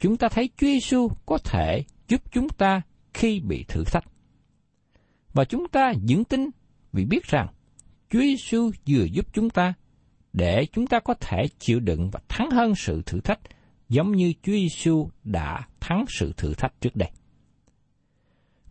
Chúng 0.00 0.16
ta 0.16 0.28
thấy 0.28 0.50
Chúa 0.56 0.66
Giêsu 0.66 1.08
có 1.26 1.38
thể 1.38 1.84
giúp 2.08 2.22
chúng 2.32 2.48
ta 2.48 2.82
khi 3.14 3.40
bị 3.40 3.64
thử 3.68 3.84
thách. 3.84 4.04
Và 5.32 5.44
chúng 5.44 5.68
ta 5.68 5.92
vững 6.08 6.24
tin 6.24 6.50
vì 6.96 7.04
biết 7.04 7.24
rằng, 7.24 7.46
Chúa 8.10 8.20
Giêsu 8.20 8.70
vừa 8.88 9.04
giúp 9.04 9.26
chúng 9.32 9.50
ta 9.50 9.74
để 10.32 10.66
chúng 10.72 10.86
ta 10.86 11.00
có 11.00 11.14
thể 11.14 11.48
chịu 11.58 11.80
đựng 11.80 12.10
và 12.10 12.20
thắng 12.28 12.50
hơn 12.50 12.74
sự 12.74 13.02
thử 13.06 13.20
thách, 13.20 13.40
giống 13.88 14.12
như 14.12 14.32
Chúa 14.42 14.52
Giêsu 14.52 15.08
đã 15.24 15.68
thắng 15.80 16.04
sự 16.08 16.32
thử 16.36 16.54
thách 16.54 16.80
trước 16.80 16.96
đây. 16.96 17.10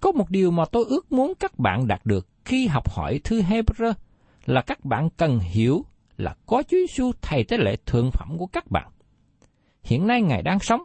Có 0.02 0.12
một 0.12 0.30
điều 0.30 0.52
mà 0.52 0.64
tôi 0.72 0.86
ước 0.90 1.12
muốn 1.12 1.34
các 1.40 1.60
bạn 1.60 1.88
đạt 1.88 2.06
được 2.06 2.28
khi 2.46 2.68
học 2.68 2.90
hỏi 2.90 3.20
thư 3.24 3.42
Hebrew 3.42 3.94
là 4.46 4.62
các 4.62 4.86
bạn 4.86 5.10
cần 5.18 5.40
hiểu 5.40 5.86
là 6.18 6.36
có 6.46 6.64
Chúa 6.64 6.78
Giêsu 6.78 7.12
thầy 7.22 7.44
tế 7.44 7.58
lễ 7.58 7.76
thượng 7.86 8.10
phẩm 8.12 8.38
của 8.38 8.48
các 8.48 8.72
bạn. 8.72 8.92
Hiện 9.84 10.08
nay 10.08 10.22
Ngài 10.22 10.42
đang 10.42 10.60
sống 10.60 10.82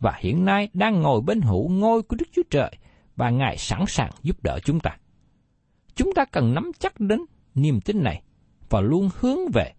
và 0.00 0.18
hiện 0.20 0.44
nay 0.44 0.68
đang 0.72 1.00
ngồi 1.00 1.20
bên 1.20 1.40
hữu 1.40 1.68
ngôi 1.68 2.02
của 2.02 2.16
Đức 2.16 2.28
Chúa 2.32 2.42
Trời 2.50 2.70
và 3.16 3.30
Ngài 3.30 3.56
sẵn 3.56 3.84
sàng 3.88 4.10
giúp 4.22 4.42
đỡ 4.42 4.58
chúng 4.64 4.80
ta. 4.80 4.96
Chúng 5.94 6.14
ta 6.14 6.24
cần 6.24 6.54
nắm 6.54 6.70
chắc 6.78 7.00
đến 7.00 7.20
niềm 7.54 7.80
tin 7.80 8.02
này 8.02 8.22
và 8.70 8.80
luôn 8.80 9.08
hướng 9.20 9.38
về 9.54 9.72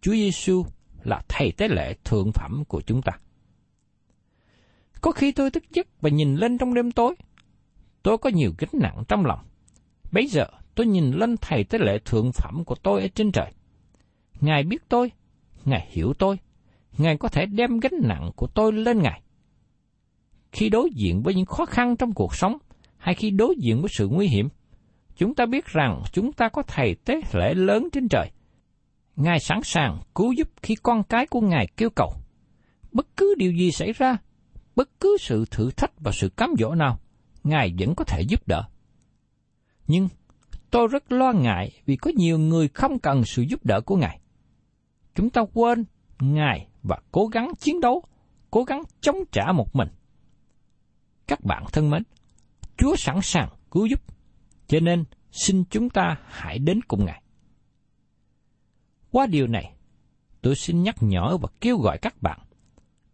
Chúa 0.00 0.12
Giêsu 0.12 0.64
là 1.04 1.22
thầy 1.28 1.52
tế 1.52 1.68
lễ 1.68 1.94
thượng 2.04 2.32
phẩm 2.32 2.64
của 2.68 2.80
chúng 2.80 3.02
ta. 3.02 3.12
Có 5.00 5.12
khi 5.12 5.32
tôi 5.32 5.50
thức 5.50 5.64
giấc 5.70 5.86
và 6.00 6.10
nhìn 6.10 6.34
lên 6.34 6.58
trong 6.58 6.74
đêm 6.74 6.92
tối, 6.92 7.14
tôi 8.02 8.18
có 8.18 8.30
nhiều 8.30 8.52
gánh 8.58 8.70
nặng 8.72 9.02
trong 9.08 9.26
lòng. 9.26 9.40
Bây 10.12 10.26
giờ 10.26 10.46
tôi 10.74 10.86
nhìn 10.86 11.10
lên 11.10 11.36
thầy 11.36 11.64
tế 11.64 11.78
lễ 11.78 11.98
thượng 12.04 12.32
phẩm 12.32 12.64
của 12.64 12.74
tôi 12.74 13.02
ở 13.02 13.08
trên 13.14 13.32
trời. 13.32 13.52
Ngài 14.40 14.62
biết 14.62 14.88
tôi, 14.88 15.10
Ngài 15.64 15.88
hiểu 15.90 16.12
tôi, 16.18 16.38
Ngài 16.98 17.16
có 17.16 17.28
thể 17.28 17.46
đem 17.46 17.80
gánh 17.80 18.00
nặng 18.02 18.30
của 18.36 18.46
tôi 18.46 18.72
lên 18.72 19.02
Ngài. 19.02 19.22
Khi 20.52 20.68
đối 20.68 20.90
diện 20.94 21.22
với 21.22 21.34
những 21.34 21.46
khó 21.46 21.66
khăn 21.66 21.96
trong 21.96 22.12
cuộc 22.12 22.34
sống, 22.34 22.58
hay 22.96 23.14
khi 23.14 23.30
đối 23.30 23.54
diện 23.58 23.80
với 23.80 23.90
sự 23.92 24.08
nguy 24.08 24.26
hiểm, 24.28 24.48
chúng 25.16 25.34
ta 25.34 25.46
biết 25.46 25.66
rằng 25.66 26.02
chúng 26.12 26.32
ta 26.32 26.48
có 26.48 26.62
thầy 26.62 26.94
tế 26.94 27.20
lễ 27.32 27.54
lớn 27.54 27.88
trên 27.92 28.08
trời. 28.08 28.30
Ngài 29.16 29.40
sẵn 29.40 29.60
sàng 29.64 29.98
cứu 30.14 30.32
giúp 30.32 30.48
khi 30.62 30.74
con 30.82 31.02
cái 31.02 31.26
của 31.26 31.40
Ngài 31.40 31.66
kêu 31.76 31.90
cầu. 31.90 32.12
Bất 32.92 33.16
cứ 33.16 33.34
điều 33.38 33.52
gì 33.52 33.70
xảy 33.70 33.92
ra, 33.92 34.16
bất 34.76 35.00
cứ 35.00 35.16
sự 35.20 35.44
thử 35.50 35.70
thách 35.70 36.00
và 36.00 36.12
sự 36.12 36.28
cám 36.28 36.54
dỗ 36.58 36.74
nào, 36.74 36.98
Ngài 37.44 37.74
vẫn 37.78 37.94
có 37.94 38.04
thể 38.04 38.22
giúp 38.22 38.48
đỡ. 38.48 38.64
Nhưng 39.86 40.08
tôi 40.70 40.88
rất 40.88 41.12
lo 41.12 41.32
ngại 41.32 41.70
vì 41.86 41.96
có 41.96 42.10
nhiều 42.16 42.38
người 42.38 42.68
không 42.68 42.98
cần 42.98 43.24
sự 43.24 43.42
giúp 43.42 43.64
đỡ 43.64 43.80
của 43.80 43.96
Ngài. 43.96 44.20
Chúng 45.14 45.30
ta 45.30 45.42
quên 45.54 45.84
Ngài 46.20 46.66
và 46.82 46.98
cố 47.12 47.26
gắng 47.26 47.52
chiến 47.58 47.80
đấu, 47.80 48.02
cố 48.50 48.64
gắng 48.64 48.82
chống 49.00 49.16
trả 49.32 49.52
một 49.52 49.76
mình. 49.76 49.88
Các 51.26 51.44
bạn 51.44 51.64
thân 51.72 51.90
mến, 51.90 52.02
Chúa 52.76 52.96
sẵn 52.96 53.18
sàng 53.22 53.48
cứu 53.70 53.86
giúp, 53.86 54.00
cho 54.66 54.80
nên 54.80 55.04
xin 55.30 55.64
chúng 55.70 55.90
ta 55.90 56.16
hãy 56.26 56.58
đến 56.58 56.80
cùng 56.88 57.04
Ngài. 57.04 57.22
Qua 59.10 59.26
điều 59.26 59.46
này, 59.46 59.74
tôi 60.42 60.54
xin 60.56 60.82
nhắc 60.82 60.96
nhở 61.00 61.36
và 61.36 61.48
kêu 61.60 61.78
gọi 61.78 61.98
các 61.98 62.22
bạn, 62.22 62.40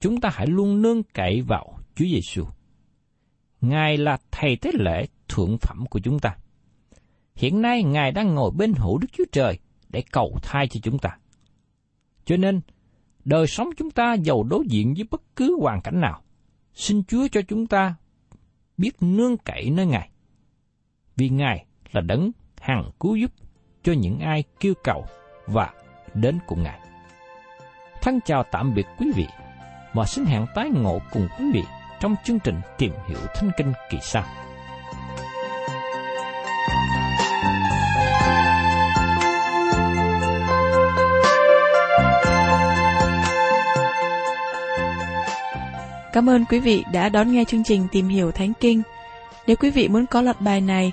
chúng 0.01 0.21
ta 0.21 0.31
hãy 0.33 0.47
luôn 0.47 0.83
nương 0.83 1.03
cậy 1.03 1.43
vào 1.43 1.79
Chúa 1.95 2.05
Giêsu. 2.05 2.45
Ngài 3.61 3.97
là 3.97 4.19
thầy 4.31 4.57
tế 4.57 4.71
lễ 4.75 5.07
thượng 5.29 5.59
phẩm 5.59 5.85
của 5.91 5.99
chúng 5.99 6.19
ta. 6.19 6.37
Hiện 7.35 7.63
nay 7.63 7.83
Ngài 7.83 8.13
đang 8.13 8.35
ngồi 8.35 8.51
bên 8.51 8.73
hữu 8.75 8.99
Đức 8.99 9.09
Chúa 9.13 9.25
Trời 9.33 9.59
để 9.89 10.03
cầu 10.13 10.39
thai 10.43 10.69
cho 10.69 10.81
chúng 10.83 10.99
ta. 10.99 11.19
Cho 12.25 12.37
nên, 12.37 12.61
đời 13.25 13.47
sống 13.47 13.69
chúng 13.77 13.91
ta 13.91 14.15
giàu 14.15 14.43
đối 14.43 14.65
diện 14.69 14.95
với 14.95 15.05
bất 15.11 15.23
cứ 15.37 15.59
hoàn 15.61 15.81
cảnh 15.81 16.01
nào, 16.01 16.23
xin 16.75 17.05
Chúa 17.05 17.29
cho 17.33 17.41
chúng 17.49 17.67
ta 17.67 17.95
biết 18.77 18.97
nương 19.01 19.37
cậy 19.37 19.71
nơi 19.71 19.87
Ngài. 19.87 20.10
Vì 21.21 21.29
Ngài 21.29 21.65
là 21.93 22.01
đấng 22.01 22.31
hằng 22.61 22.91
cứu 23.01 23.17
giúp 23.17 23.31
cho 23.83 23.93
những 23.93 24.21
ai 24.21 24.45
kêu 24.61 24.75
cầu 24.85 25.05
và 25.47 25.71
đến 26.15 26.39
cùng 26.47 26.63
Ngài. 26.63 26.81
Thân 28.03 28.21
chào 28.25 28.43
tạm 28.43 28.75
biệt 28.75 28.87
quý 28.99 29.13
vị 29.15 29.27
và 29.95 30.05
xin 30.05 30.25
hẹn 30.25 30.47
tái 30.55 30.71
ngộ 30.71 31.01
cùng 31.13 31.29
quý 31.39 31.45
vị 31.53 31.63
trong 32.01 32.17
chương 32.25 32.39
trình 32.39 32.61
tìm 32.79 32.93
hiểu 33.09 33.19
Thánh 33.35 33.51
Kinh 33.57 33.73
kỳ 33.91 33.99
sau. 34.03 34.25
Cảm 46.13 46.29
ơn 46.31 46.45
quý 46.45 46.61
vị 46.61 46.85
đã 46.93 47.09
đón 47.09 47.33
nghe 47.33 47.45
chương 47.45 47.65
trình 47.65 47.87
Tìm 47.93 48.09
hiểu 48.09 48.33
Thánh 48.33 48.53
Kinh. 48.61 48.83
Nếu 49.47 49.57
quý 49.57 49.71
vị 49.71 49.89
muốn 49.89 50.07
có 50.07 50.23
loạt 50.23 50.41
bài 50.41 50.61
này, 50.61 50.93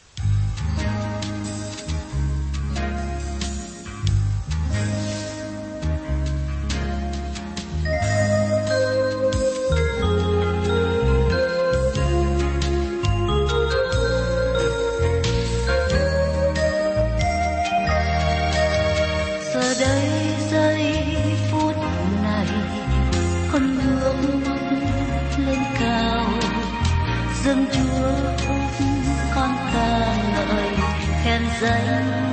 danh 31.61 32.31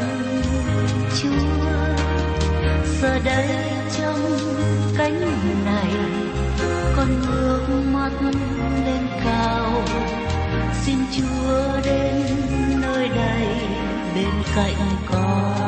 Chúa, 1.22 1.30
giờ 3.00 3.18
đây 3.24 3.48
trong 3.98 4.20
cánh 4.98 5.20
này, 5.64 5.92
con 6.96 7.08
ngước 7.20 7.68
mắt 7.92 8.12
lên 8.84 9.06
cao. 9.24 9.72
Xin 10.82 10.98
Chúa 11.12 11.80
đến 11.84 12.22
nơi 12.80 13.08
đây 13.08 13.46
bên 14.14 14.42
cạnh 14.56 14.88
con. 15.06 15.67